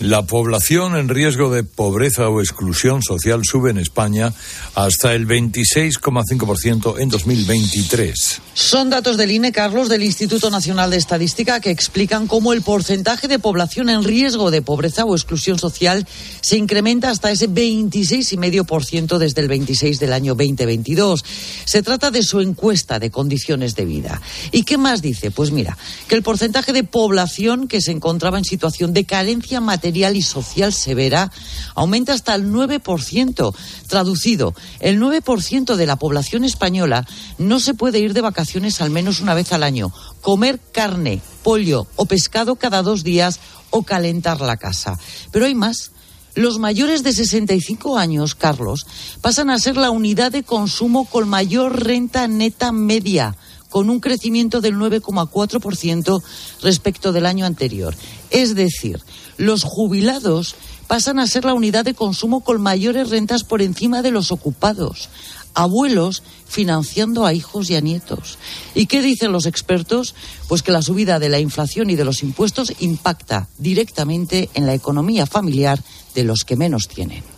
[0.00, 4.32] la población en riesgo de pobreza o exclusión social sube en España
[4.74, 8.40] hasta el 26,5% en 2023.
[8.54, 13.28] Son datos del INE, Carlos, del Instituto Nacional de Estadística, que explican cómo el porcentaje
[13.28, 16.06] de población en riesgo de pobreza o exclusión social
[16.40, 21.24] se incrementa hasta ese 26,5% desde el 26 del año 2022.
[21.64, 24.20] Se trata de su encuesta de condiciones de vida.
[24.52, 25.30] ¿Y qué más dice?
[25.30, 25.76] Pues mira,
[26.08, 30.72] que el porcentaje de población que se encontraba en situación de carencia material y social
[30.72, 31.30] severa
[31.76, 33.54] aumenta hasta el 9%.
[33.86, 37.06] Traducido, el 9% de la población española
[37.38, 41.86] no se puede ir de vacaciones al menos una vez al año, comer carne, pollo
[41.94, 43.38] o pescado cada dos días
[43.70, 44.98] o calentar la casa.
[45.30, 45.92] Pero hay más.
[46.34, 48.88] Los mayores de 65 años, Carlos,
[49.20, 53.36] pasan a ser la unidad de consumo con mayor renta neta media
[53.70, 56.22] con un crecimiento del 9,4%
[56.62, 57.94] respecto del año anterior.
[58.30, 59.00] Es decir,
[59.36, 60.56] los jubilados
[60.86, 65.08] pasan a ser la unidad de consumo con mayores rentas por encima de los ocupados.
[65.54, 68.38] Abuelos financiando a hijos y a nietos.
[68.74, 70.14] ¿Y qué dicen los expertos?
[70.48, 74.74] Pues que la subida de la inflación y de los impuestos impacta directamente en la
[74.74, 75.82] economía familiar
[76.14, 77.35] de los que menos tienen.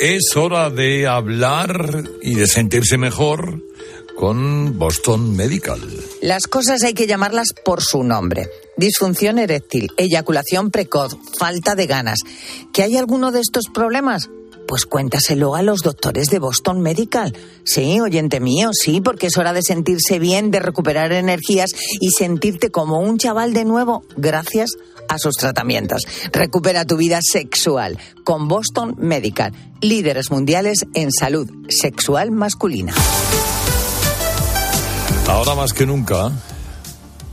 [0.00, 3.62] Es hora de hablar y de sentirse mejor
[4.16, 5.78] con Boston Medical.
[6.22, 8.48] Las cosas hay que llamarlas por su nombre.
[8.78, 12.20] disfunción eréctil, eyaculación precoz, falta de ganas.
[12.72, 14.30] ¿Que hay alguno de estos problemas?
[14.66, 17.36] Pues cuéntaselo a los doctores de Boston Medical.
[17.64, 22.70] Sí, oyente mío, sí, porque es hora de sentirse bien, de recuperar energías y sentirte
[22.70, 24.70] como un chaval de nuevo gracias
[25.18, 26.02] sus tratamientos.
[26.32, 32.94] Recupera tu vida sexual con Boston Medical, líderes mundiales en salud sexual masculina.
[35.28, 36.32] Ahora más que nunca,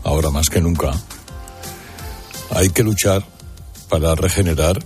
[0.03, 0.93] ahora más que nunca,
[2.51, 3.25] hay que luchar
[3.89, 4.79] para regenerar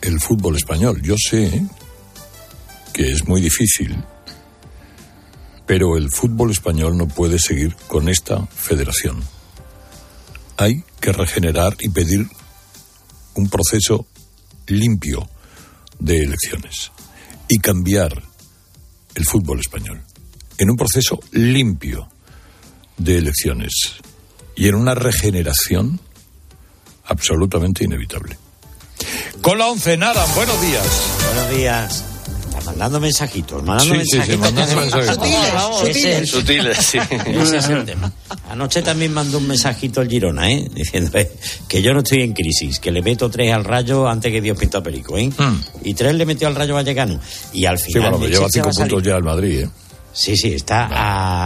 [0.00, 1.00] el fútbol español.
[1.02, 1.66] Yo sé
[2.92, 3.96] que es muy difícil,
[5.66, 9.22] pero el fútbol español no puede seguir con esta federación.
[10.56, 12.28] Hay que regenerar y pedir
[13.34, 14.06] un proceso
[14.66, 15.28] limpio
[15.98, 16.92] de elecciones
[17.48, 18.22] y cambiar
[19.14, 20.02] el fútbol español
[20.58, 22.08] en un proceso limpio
[22.96, 23.72] de elecciones
[24.56, 26.00] y en una regeneración
[27.06, 28.38] absolutamente inevitable.
[29.42, 30.86] Con la once, buenos días.
[31.26, 32.13] Buenos días.
[32.74, 34.40] Mandando mensajitos, mandando Sí, sí, sí, mensajitos.
[34.40, 35.52] mandando mensajitos.
[35.54, 36.98] Vamos, ese es- Sutiles, sí.
[37.26, 38.12] Ese es el tema.
[38.50, 40.68] Anoche también mandó un mensajito el Girona, ¿eh?
[40.74, 41.30] Diciendo eh,
[41.68, 44.58] que yo no estoy en crisis, que le meto tres al rayo antes que Dios
[44.58, 45.30] pinta perico, ¿eh?
[45.84, 47.20] Y tres le metió al rayo Vallecano.
[47.52, 47.78] Y al Hmm.
[47.78, 48.02] Sí, final.
[48.10, 49.70] bueno, que el lleva cinco puntos ya el Madrid, ¿eh?
[50.12, 50.88] Sí, sí, está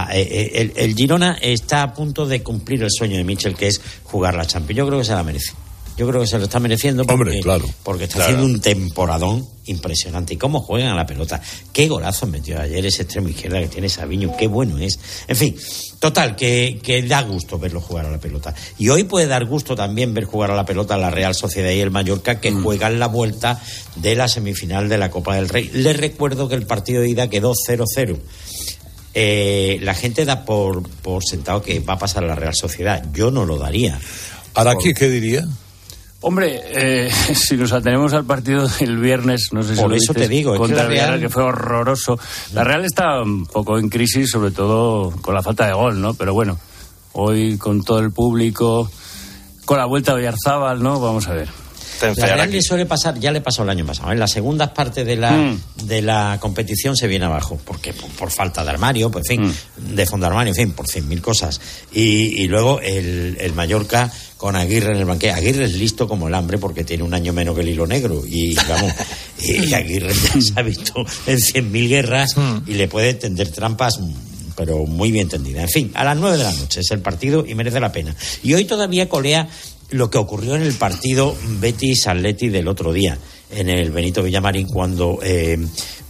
[0.05, 3.55] a- eh, eh, el, el Girona está a punto de cumplir el sueño de Michel,
[3.55, 4.77] que es jugar la Champions.
[4.77, 5.53] Yo creo que se la merece.
[5.99, 8.31] Yo creo que se lo está mereciendo porque, Hombre, claro, porque está claro.
[8.31, 10.33] haciendo un temporadón impresionante.
[10.33, 11.41] ¿Y cómo juegan a la pelota?
[11.73, 14.97] Qué golazo metió ayer ese extremo izquierda que tiene Sabiño, qué bueno es.
[15.27, 15.57] En fin,
[15.99, 18.55] total, que, que da gusto verlo jugar a la pelota.
[18.77, 21.81] Y hoy puede dar gusto también ver jugar a la pelota la Real Sociedad y
[21.81, 23.61] el Mallorca, que juegan la vuelta
[23.97, 25.69] de la semifinal de la Copa del Rey.
[25.73, 28.17] Les recuerdo que el partido de ida quedó 0-0.
[29.15, 33.03] Eh, la gente da por, por sentado que va a pasar la Real Sociedad.
[33.11, 33.99] Yo no lo daría.
[34.53, 35.45] ¿Araki qué diría?
[36.21, 40.13] Hombre, eh, si nos atenemos al partido del viernes, no sé si Por lo eso
[40.13, 42.19] te digo, es que contra la el Villarreal, Real- que fue horroroso.
[42.53, 46.13] La Real está un poco en crisis, sobre todo con la falta de gol, ¿no?
[46.15, 46.59] Pero bueno,
[47.13, 48.89] hoy con todo el público,
[49.65, 50.99] con la vuelta de Oyarzábal, ¿no?
[50.99, 51.49] Vamos a ver.
[52.01, 54.11] La Real le suele pasar, ya le pasó el año pasado.
[54.11, 55.61] En las segundas partes de la, Mm.
[55.83, 59.55] de la competición se viene abajo, porque por, por falta de armario, pues, en fin,
[59.87, 59.95] Mm.
[59.95, 61.59] de fondo de armario, en fin, por cien mil cosas.
[61.93, 62.01] Y,
[62.41, 65.35] y luego el, el Mallorca con Aguirre en el banquillo.
[65.35, 68.23] Aguirre es listo como el hambre porque tiene un año menos que el hilo negro.
[68.25, 68.93] Y vamos,
[69.41, 70.93] y Aguirre ya se ha visto
[71.27, 72.35] en cien mil guerras
[72.65, 73.99] y le puede tender trampas
[74.55, 75.61] pero muy bien tendida.
[75.61, 78.13] En fin, a las nueve de la noche es el partido y merece la pena.
[78.43, 79.47] Y hoy todavía colea
[79.91, 83.17] lo que ocurrió en el partido Betis-Atleti del otro día,
[83.51, 85.57] en el Benito Villamarín, cuando eh,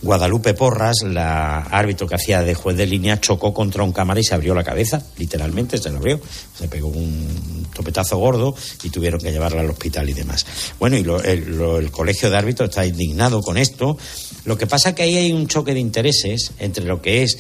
[0.02, 4.24] Guadalupe Porras, la árbitro que hacía de juez de línea, chocó contra un cámara y
[4.24, 6.20] se abrió la cabeza, literalmente se la abrió,
[6.58, 8.54] se pegó un topetazo gordo
[8.84, 10.46] y tuvieron que llevarla al hospital y demás.
[10.80, 13.98] Bueno, y lo- el, colegio de árbitros está indignado con esto.
[14.46, 17.38] Lo que pasa es que ahí hay un choque de intereses entre lo que es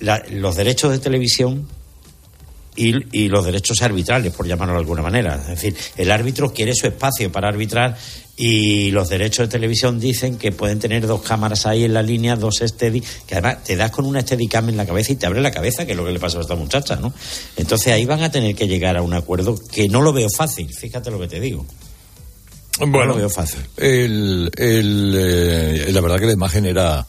[0.00, 1.66] la- los derechos de televisión
[2.76, 2.94] y,
[3.24, 5.34] y los derechos arbitrales, por llamarlo de alguna manera.
[5.36, 7.96] Es decir, el árbitro quiere su espacio para arbitrar
[8.36, 12.34] y los derechos de televisión dicen que pueden tener dos cámaras ahí en la línea,
[12.34, 15.40] dos steady, que además te das con una steadicam en la cabeza y te abre
[15.40, 17.14] la cabeza, que es lo que le pasó a esta muchacha, ¿no?
[17.56, 20.68] Entonces ahí van a tener que llegar a un acuerdo que no lo veo fácil,
[20.74, 21.64] fíjate lo que te digo.
[22.80, 23.60] Bueno, lo veo fácil.
[23.76, 27.06] El, el, eh, la verdad que la imagen era,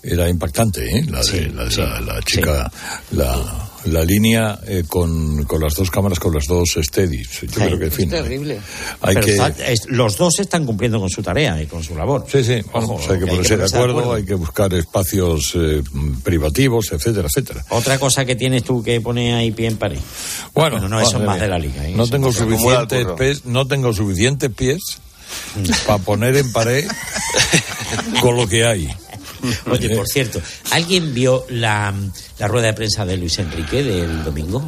[0.00, 1.04] era impactante, ¿eh?
[1.08, 2.70] La, de, la, de la- la chica,
[3.10, 7.40] la, la línea eh, con, con las dos cámaras, con las dos steadies.
[7.42, 8.60] Yo creo que, en fin, terrible.
[9.00, 11.94] hay Pero que- está- es- los dos están cumpliendo con su tarea y con su
[11.96, 12.24] labor.
[12.30, 15.82] Sí, sí, Ojo, pues hay que que ponerse de acuerdo, hay que buscar espacios eh,
[16.22, 17.64] privativos, etcétera, etcétera.
[17.70, 19.98] Otra cosa que tienes tú que poner ahí pie en pared.
[20.54, 21.86] Bueno, no, eso es madre más de la liga.
[21.88, 21.92] ¿eh?
[21.94, 24.80] No tengo suficientes pies, no tengo suficientes pies
[25.86, 26.86] para poner en pared
[28.20, 28.88] con lo que hay.
[29.70, 30.40] Oye, por cierto,
[30.72, 31.94] ¿alguien vio la,
[32.38, 34.62] la rueda de prensa de Luis Enrique del domingo?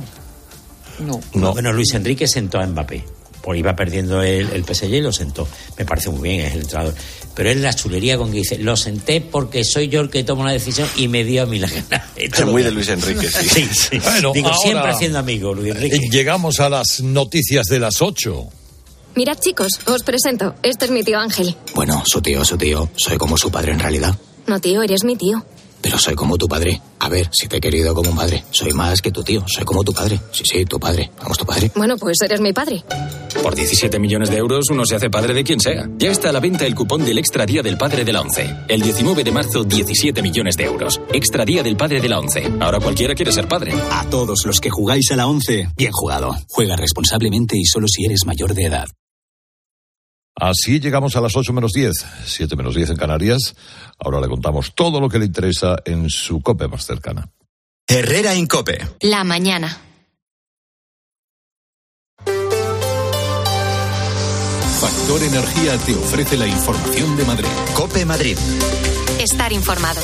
[0.98, 1.20] No.
[1.52, 3.04] Bueno, Luis Enrique sentó a Mbappé.
[3.42, 5.48] Por iba perdiendo el, el PSG y lo sentó.
[5.78, 6.94] Me parece muy bien, es el entrenador.
[7.34, 10.44] Pero es la chulería con que dice, lo senté porque soy yo el que tomo
[10.44, 12.06] la decisión y me dio a mí la gana.
[12.16, 13.48] Esto Es muy que- de Luis Enrique, sí.
[13.48, 13.98] sí, sí.
[14.04, 15.96] Bueno, Digo, ahora- siempre haciendo amigo, Luis Enrique.
[15.96, 18.46] Eh, Llegamos a las noticias de las 8.
[19.14, 20.54] Mirad, chicos, os presento.
[20.62, 21.56] Este es mi tío Ángel.
[21.74, 22.90] Bueno, su tío, su tío.
[22.94, 24.14] Soy como su padre en realidad.
[24.46, 25.42] No, tío, eres mi tío.
[25.80, 26.80] Pero soy como tu padre.
[26.98, 28.44] A ver, si te he querido como un padre.
[28.50, 30.20] Soy más que tu tío, soy como tu padre.
[30.32, 31.10] Sí, sí, tu padre.
[31.20, 31.70] Vamos, tu padre.
[31.74, 32.84] Bueno, pues eres mi padre.
[33.42, 35.88] Por 17 millones de euros uno se hace padre de quien sea.
[35.96, 38.56] Ya está a la venta el cupón del Extra Día del Padre de la ONCE.
[38.68, 41.00] El 19 de marzo, 17 millones de euros.
[41.12, 42.52] Extra Día del Padre de la ONCE.
[42.60, 43.72] Ahora cualquiera quiere ser padre.
[43.90, 46.36] A todos los que jugáis a la ONCE, bien jugado.
[46.48, 48.88] Juega responsablemente y solo si eres mayor de edad.
[50.34, 51.92] Así llegamos a las 8 menos 10,
[52.24, 53.54] 7 menos 10 en Canarias.
[53.98, 57.28] Ahora le contamos todo lo que le interesa en su COPE más cercana.
[57.86, 58.78] Herrera Incope.
[59.00, 59.76] La mañana.
[64.80, 67.48] Factor Energía te ofrece la información de Madrid.
[67.74, 68.36] Cope Madrid.
[69.20, 70.00] Estar informado.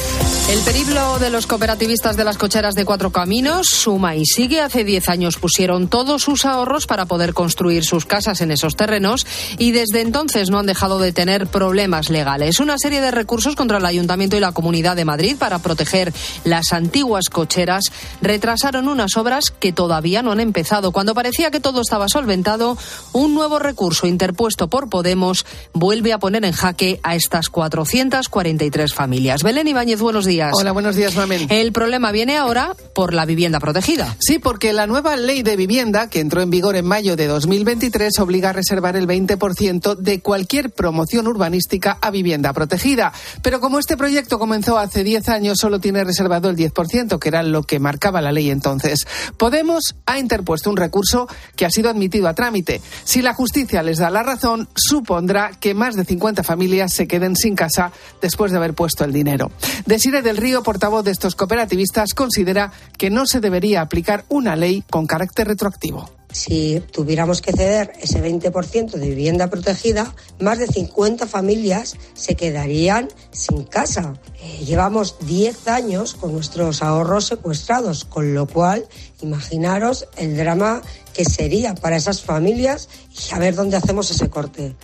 [0.50, 4.60] El periplo de los cooperativistas de las cocheras de Cuatro Caminos suma y sigue.
[4.60, 9.26] Hace 10 años pusieron todos sus ahorros para poder construir sus casas en esos terrenos
[9.58, 12.60] y desde entonces no han dejado de tener problemas legales.
[12.60, 16.12] Una serie de recursos contra el Ayuntamiento y la Comunidad de Madrid para proteger
[16.44, 17.84] las antiguas cocheras
[18.20, 20.92] retrasaron unas obras que todavía no han empezado.
[20.92, 22.76] Cuando parecía que todo estaba solventado,
[23.12, 29.05] un nuevo recurso interpuesto por Podemos vuelve a poner en jaque a estas 443 familias.
[29.08, 30.52] Belén Ibáñez, buenos días.
[30.54, 31.46] Hola, buenos días, Mamen.
[31.50, 34.16] El problema viene ahora por la vivienda protegida.
[34.18, 38.18] Sí, porque la nueva ley de vivienda, que entró en vigor en mayo de 2023,
[38.18, 43.12] obliga a reservar el 20% de cualquier promoción urbanística a vivienda protegida.
[43.42, 47.42] Pero como este proyecto comenzó hace 10 años, solo tiene reservado el 10%, que era
[47.42, 49.06] lo que marcaba la ley entonces.
[49.36, 52.80] Podemos ha interpuesto un recurso que ha sido admitido a trámite.
[53.04, 57.36] Si la justicia les da la razón, supondrá que más de 50 familias se queden
[57.36, 59.50] sin casa después de haber puesto el dinero.
[59.86, 64.84] Desire del Río, portavoz de estos cooperativistas, considera que no se debería aplicar una ley
[64.90, 66.10] con carácter retroactivo.
[66.32, 73.08] Si tuviéramos que ceder ese 20% de vivienda protegida, más de 50 familias se quedarían
[73.30, 74.14] sin casa.
[74.46, 78.86] Eh, llevamos 10 años con nuestros ahorros secuestrados, con lo cual,
[79.20, 80.82] imaginaros el drama
[81.16, 82.88] que sería para esas familias
[83.30, 84.74] y a ver dónde hacemos ese corte.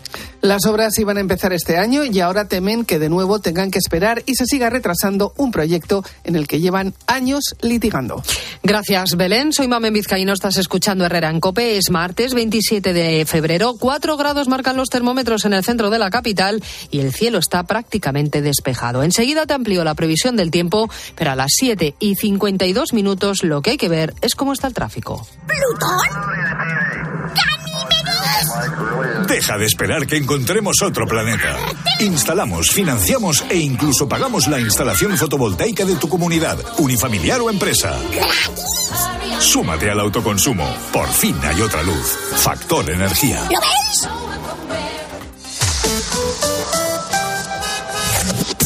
[0.41, 3.79] Las obras iban a empezar este año y ahora temen que de nuevo tengan que
[3.79, 8.23] esperar y se siga retrasando un proyecto en el que llevan años litigando.
[8.63, 9.53] Gracias, Belén.
[9.53, 10.33] Soy Mamen Vizcaíno.
[10.33, 11.77] Estás escuchando Herrera en Cope.
[11.77, 13.75] Es martes 27 de febrero.
[13.79, 17.65] Cuatro grados marcan los termómetros en el centro de la capital y el cielo está
[17.65, 19.03] prácticamente despejado.
[19.03, 23.61] Enseguida te amplío la previsión del tiempo, pero a las 7 y 52 minutos lo
[23.61, 25.27] que hay que ver es cómo está el tráfico.
[25.47, 25.99] ¿Plutón?
[29.29, 31.55] Deja de esperar que encontremos otro planeta.
[32.01, 37.95] Instalamos, financiamos e incluso pagamos la instalación fotovoltaica de tu comunidad, unifamiliar o empresa.
[39.39, 40.67] Súmate al autoconsumo.
[40.95, 42.19] Por fin hay otra luz.
[42.37, 43.43] Factor Energía.
[43.51, 44.09] ¿Lo ves?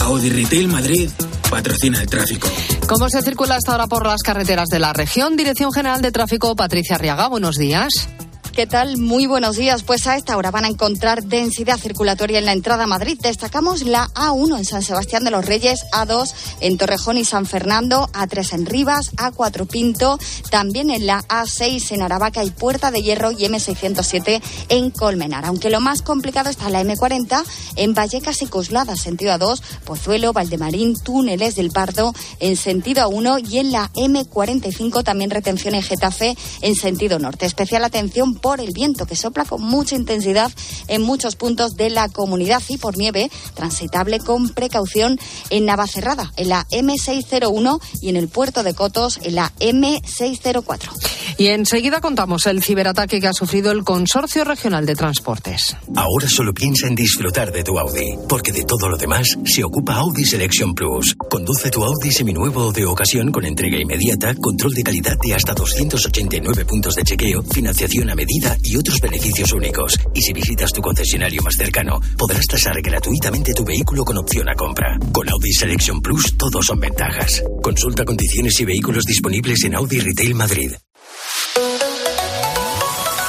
[0.07, 1.11] Audi Retail Madrid
[1.51, 2.49] patrocina el tráfico.
[2.87, 5.37] ¿Cómo se circula hasta ahora por las carreteras de la región?
[5.37, 8.09] Dirección General de Tráfico, Patricia Arriaga, buenos días.
[8.57, 8.97] ¿Qué tal?
[8.97, 9.83] Muy buenos días.
[9.83, 13.19] Pues a esta hora van a encontrar densidad circulatoria en la entrada a Madrid.
[13.21, 18.09] Destacamos la A1 en San Sebastián de los Reyes, A2 en Torrejón y San Fernando,
[18.15, 20.19] A3 en Rivas, A4 Pinto,
[20.51, 24.41] también en la A6 en Aravaca y Puerta de Hierro y M607
[24.71, 25.45] en Colmenar.
[25.45, 27.45] Aunque lo más complicado está la M40
[27.77, 33.59] en Vallecas y Coslada, sentido A2, Pozuelo, Valdemarín, Túneles del Pardo en sentido A1 y
[33.59, 37.45] en la M45 también retención en Getafe en sentido norte.
[37.45, 40.53] Especial atención por el viento que sopla con mucha intensidad
[40.87, 45.19] en muchos puntos de la comunidad y por nieve transitable con precaución
[45.51, 50.91] en Navacerrada, en la M601 y en el puerto de Cotos en la M604.
[51.39, 55.77] Y enseguida contamos el ciberataque que ha sufrido el Consorcio Regional de Transportes.
[55.97, 59.97] Ahora solo piensa en disfrutar de tu Audi, porque de todo lo demás se ocupa
[59.97, 61.17] Audi Selection Plus.
[61.29, 66.65] Conduce tu Audi seminuevo de ocasión con entrega inmediata, control de calidad de hasta 289
[66.65, 69.99] puntos de chequeo, financiación a medida y otros beneficios únicos.
[70.15, 74.55] Y si visitas tu concesionario más cercano, podrás tasar gratuitamente tu vehículo con opción a
[74.55, 74.99] compra.
[75.13, 77.43] Con Audi Selection Plus, todos son ventajas.
[77.63, 80.73] Consulta condiciones y vehículos disponibles en Audi Retail Madrid.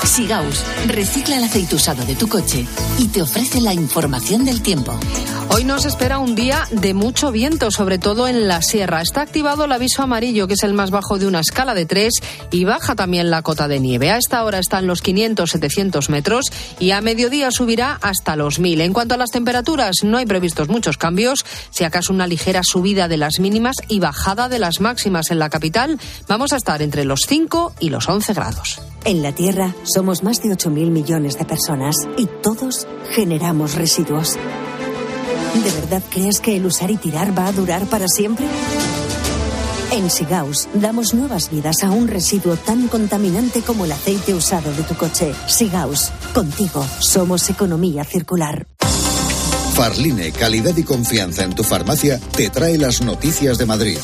[0.03, 2.66] Sigaus recicla el aceite usado de tu coche
[2.97, 4.97] y te ofrece la información del tiempo.
[5.50, 9.02] Hoy nos espera un día de mucho viento, sobre todo en la sierra.
[9.02, 12.14] Está activado el aviso amarillo, que es el más bajo de una escala de 3,
[12.52, 14.12] y baja también la cota de nieve.
[14.12, 16.45] A esta hora están los 500-700 metros
[16.80, 18.82] y a mediodía subirá hasta los 1000.
[18.82, 23.08] En cuanto a las temperaturas, no hay previstos muchos cambios, si acaso una ligera subida
[23.08, 25.98] de las mínimas y bajada de las máximas en la capital.
[26.28, 28.82] Vamos a estar entre los 5 y los 11 grados.
[29.06, 34.38] En la Tierra somos más de 8.000 millones de personas y todos generamos residuos.
[35.54, 38.45] ¿De verdad crees que el usar y tirar va a durar para siempre?
[39.91, 44.84] En Sigaus damos nuevas vidas a un residuo tan contaminante como el aceite usado de
[44.84, 45.34] tu coche.
[45.48, 48.68] Sigaus, contigo somos economía circular.
[49.74, 53.98] Farline, calidad y confianza en tu farmacia, te trae las noticias de Madrid.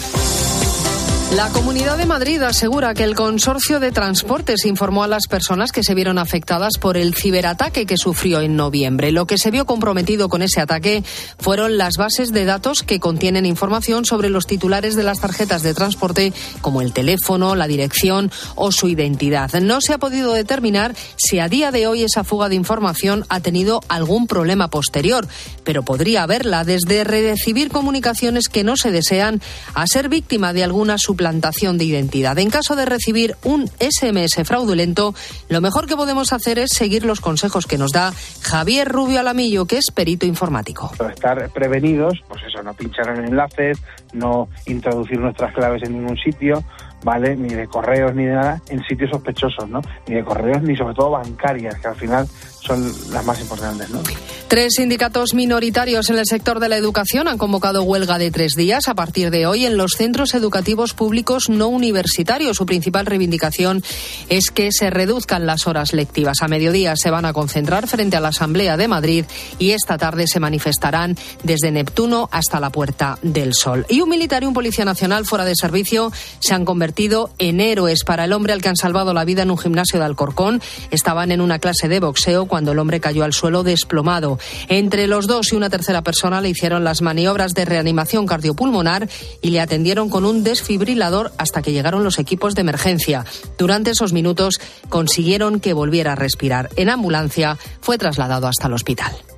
[1.35, 5.81] La Comunidad de Madrid asegura que el Consorcio de Transportes informó a las personas que
[5.81, 9.11] se vieron afectadas por el ciberataque que sufrió en noviembre.
[9.11, 11.03] Lo que se vio comprometido con ese ataque
[11.39, 15.73] fueron las bases de datos que contienen información sobre los titulares de las tarjetas de
[15.73, 19.51] transporte, como el teléfono, la dirección o su identidad.
[19.53, 23.39] No se ha podido determinar si a día de hoy esa fuga de información ha
[23.39, 25.27] tenido algún problema posterior,
[25.63, 29.41] pero podría haberla desde recibir comunicaciones que no se desean
[29.73, 32.37] a ser víctima de alguna suplantación plantación de identidad.
[32.37, 35.15] En caso de recibir un SMS fraudulento,
[35.47, 38.11] lo mejor que podemos hacer es seguir los consejos que nos da
[38.41, 40.91] Javier Rubio Alamillo, que es perito informático.
[41.09, 43.77] estar prevenidos, pues eso, no pinchar en enlaces,
[44.11, 46.61] no introducir nuestras claves en ningún sitio,
[47.05, 47.37] ¿vale?
[47.37, 49.79] Ni de correos ni de nada en sitios sospechosos, ¿no?
[50.05, 52.27] Ni de correos ni sobre todo bancarias, que al final
[52.65, 54.01] son las más importantes, ¿no?
[54.47, 58.87] Tres sindicatos minoritarios en el sector de la educación han convocado huelga de tres días
[58.87, 62.57] a partir de hoy en los centros educativos públicos no universitarios.
[62.57, 63.83] Su principal reivindicación
[64.29, 66.41] es que se reduzcan las horas lectivas.
[66.41, 69.25] A mediodía se van a concentrar frente a la Asamblea de Madrid
[69.57, 73.87] y esta tarde se manifestarán desde Neptuno hasta la Puerta del Sol.
[73.89, 78.03] Y un militar y un policía nacional fuera de servicio se han convertido en héroes
[78.03, 80.61] para el hombre al que han salvado la vida en un gimnasio de Alcorcón.
[80.91, 84.37] Estaban en una clase de boxeo cuando el hombre cayó al suelo desplomado.
[84.67, 89.09] Entre los dos y una tercera persona le hicieron las maniobras de reanimación cardiopulmonar
[89.41, 93.25] y le atendieron con un desfibrilador hasta que llegaron los equipos de emergencia.
[93.57, 96.69] Durante esos minutos consiguieron que volviera a respirar.
[96.75, 99.32] En ambulancia fue trasladado hasta el hospital.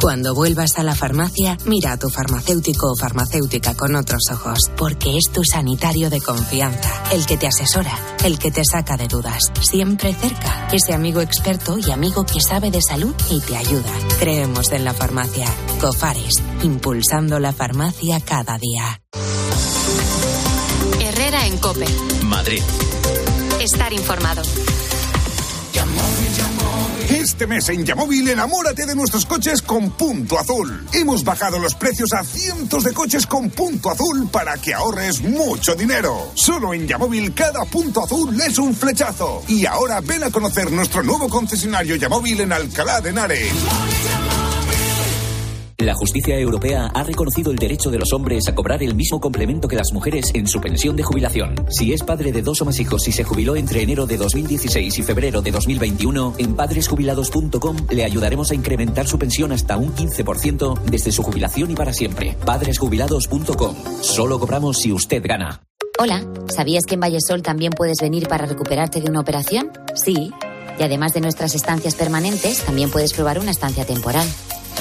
[0.00, 5.16] Cuando vuelvas a la farmacia, mira a tu farmacéutico o farmacéutica con otros ojos, porque
[5.16, 7.92] es tu sanitario de confianza, el que te asesora,
[8.24, 12.70] el que te saca de dudas, siempre cerca, ese amigo experto y amigo que sabe
[12.70, 13.90] de salud y te ayuda.
[14.18, 15.46] Creemos en la farmacia.
[15.80, 19.00] Cofares, impulsando la farmacia cada día.
[21.00, 21.86] Herrera en Cope.
[22.22, 22.62] Madrid.
[23.60, 24.42] Estar informado.
[27.08, 30.86] Este mes en Yamóvil enamórate de nuestros coches con punto azul.
[30.92, 35.76] Hemos bajado los precios a cientos de coches con punto azul para que ahorres mucho
[35.76, 36.32] dinero.
[36.34, 39.42] Solo en Yamóvil cada punto azul es un flechazo.
[39.46, 43.52] Y ahora ven a conocer nuestro nuevo concesionario Yamóvil en Alcalá de Henares.
[45.78, 49.68] La justicia europea ha reconocido el derecho de los hombres a cobrar el mismo complemento
[49.68, 51.54] que las mujeres en su pensión de jubilación.
[51.68, 54.98] Si es padre de dos o más hijos y se jubiló entre enero de 2016
[54.98, 60.80] y febrero de 2021, en padresjubilados.com le ayudaremos a incrementar su pensión hasta un 15%
[60.84, 62.34] desde su jubilación y para siempre.
[62.46, 63.76] Padresjubilados.com.
[64.00, 65.60] Solo cobramos si usted gana.
[65.98, 69.70] Hola, ¿sabías que en Vallesol también puedes venir para recuperarte de una operación?
[69.94, 70.32] Sí.
[70.78, 74.26] Y además de nuestras estancias permanentes, también puedes probar una estancia temporal.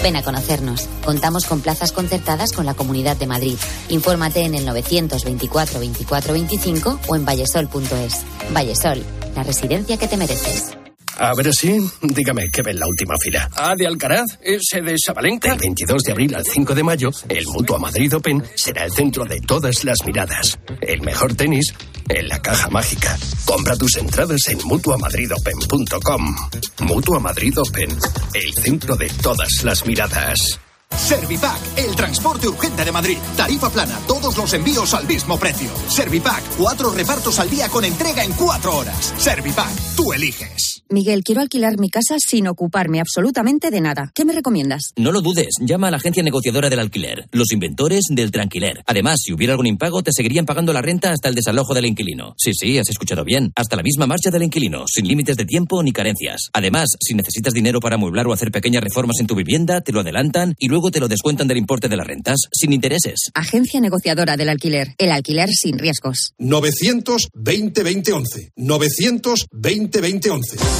[0.04, 0.88] Ven a conocernos.
[1.04, 3.58] Contamos con plazas concertadas con la Comunidad de Madrid.
[3.89, 8.26] Infórmate en el 924 24 25 o en vallesol.es.
[8.54, 9.04] Vallesol,
[9.36, 10.85] la residencia que te mereces.
[11.18, 13.49] A ver si, dígame, ¿qué ve en la última fila?
[13.55, 14.38] ¿A de Alcaraz?
[14.41, 15.49] ¿Ese de Sabalenka?
[15.49, 19.24] Del 22 de abril al 5 de mayo, el Mutua Madrid Open será el centro
[19.24, 20.59] de todas las miradas.
[20.82, 21.74] El mejor tenis
[22.09, 23.18] en la caja mágica.
[23.45, 26.36] Compra tus entradas en mutuamadridopen.com.
[26.82, 27.97] Mutua Madrid Open,
[28.34, 30.59] el centro de todas las miradas.
[30.97, 33.18] Servipack, el transporte urgente de Madrid.
[33.38, 35.70] Tarifa plana, todos los envíos al mismo precio.
[35.89, 39.13] Servipack, cuatro repartos al día con entrega en cuatro horas.
[39.18, 40.74] Servipack, tú eliges.
[40.90, 44.12] Miguel, quiero alquilar mi casa sin ocuparme absolutamente de nada.
[44.14, 44.92] ¿Qué me recomiendas?
[44.96, 48.84] No lo dudes, llama a la agencia negociadora del alquiler, los inventores del tranquiler.
[48.86, 52.36] Además, si hubiera algún impago, te seguirían pagando la renta hasta el desalojo del inquilino.
[52.38, 53.52] Sí, sí, has escuchado bien.
[53.56, 56.50] Hasta la misma marcha del inquilino, sin límites de tiempo ni carencias.
[56.54, 60.02] Además, si necesitas dinero para amueblar o hacer pequeñas reformas en tu vivienda, te lo
[60.02, 63.32] adelantan y luego te lo descuentan del importe de las rentas, sin intereses.
[63.34, 64.94] Agencia negociadora del alquiler.
[64.98, 66.34] El alquiler sin riesgos.
[66.38, 68.52] 920 2011.
[68.56, 70.74] 920 2011.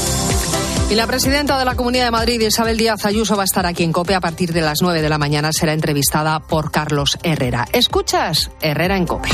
[0.88, 3.82] Y la presidenta de la Comunidad de Madrid, Isabel Díaz Ayuso, va a estar aquí
[3.82, 5.50] en COPE a partir de las 9 de la mañana.
[5.52, 7.66] Será entrevistada por Carlos Herrera.
[7.72, 8.52] ¿Escuchas?
[8.60, 9.28] Herrera en COPE.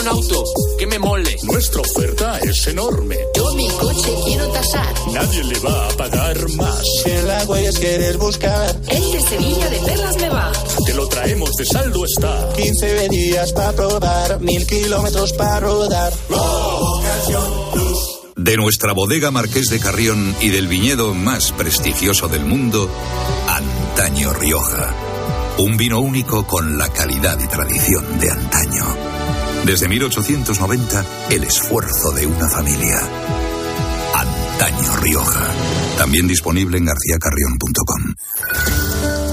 [0.00, 0.44] Quiero un auto
[0.78, 1.36] que me mole.
[1.42, 3.18] Nuestra oferta es enorme.
[3.36, 4.94] Yo mi coche quiero tasar.
[5.12, 6.82] Nadie le va a pagar más.
[7.02, 8.80] Si en la huella quieres buscar.
[8.88, 10.52] El de Sevilla de Perlas me va.
[10.86, 12.48] Te lo trae traemos de saldo está.
[12.56, 16.12] 15 días para probar, mil kilómetros para rodar.
[18.36, 22.88] De nuestra bodega Marqués de Carrión y del viñedo más prestigioso del mundo,
[23.48, 24.94] Antaño Rioja.
[25.58, 29.19] Un vino único con la calidad y tradición de antaño.
[29.64, 32.98] Desde 1890, el esfuerzo de una familia.
[34.14, 35.46] Antaño Rioja.
[35.98, 39.29] También disponible en garcíacarrión.com.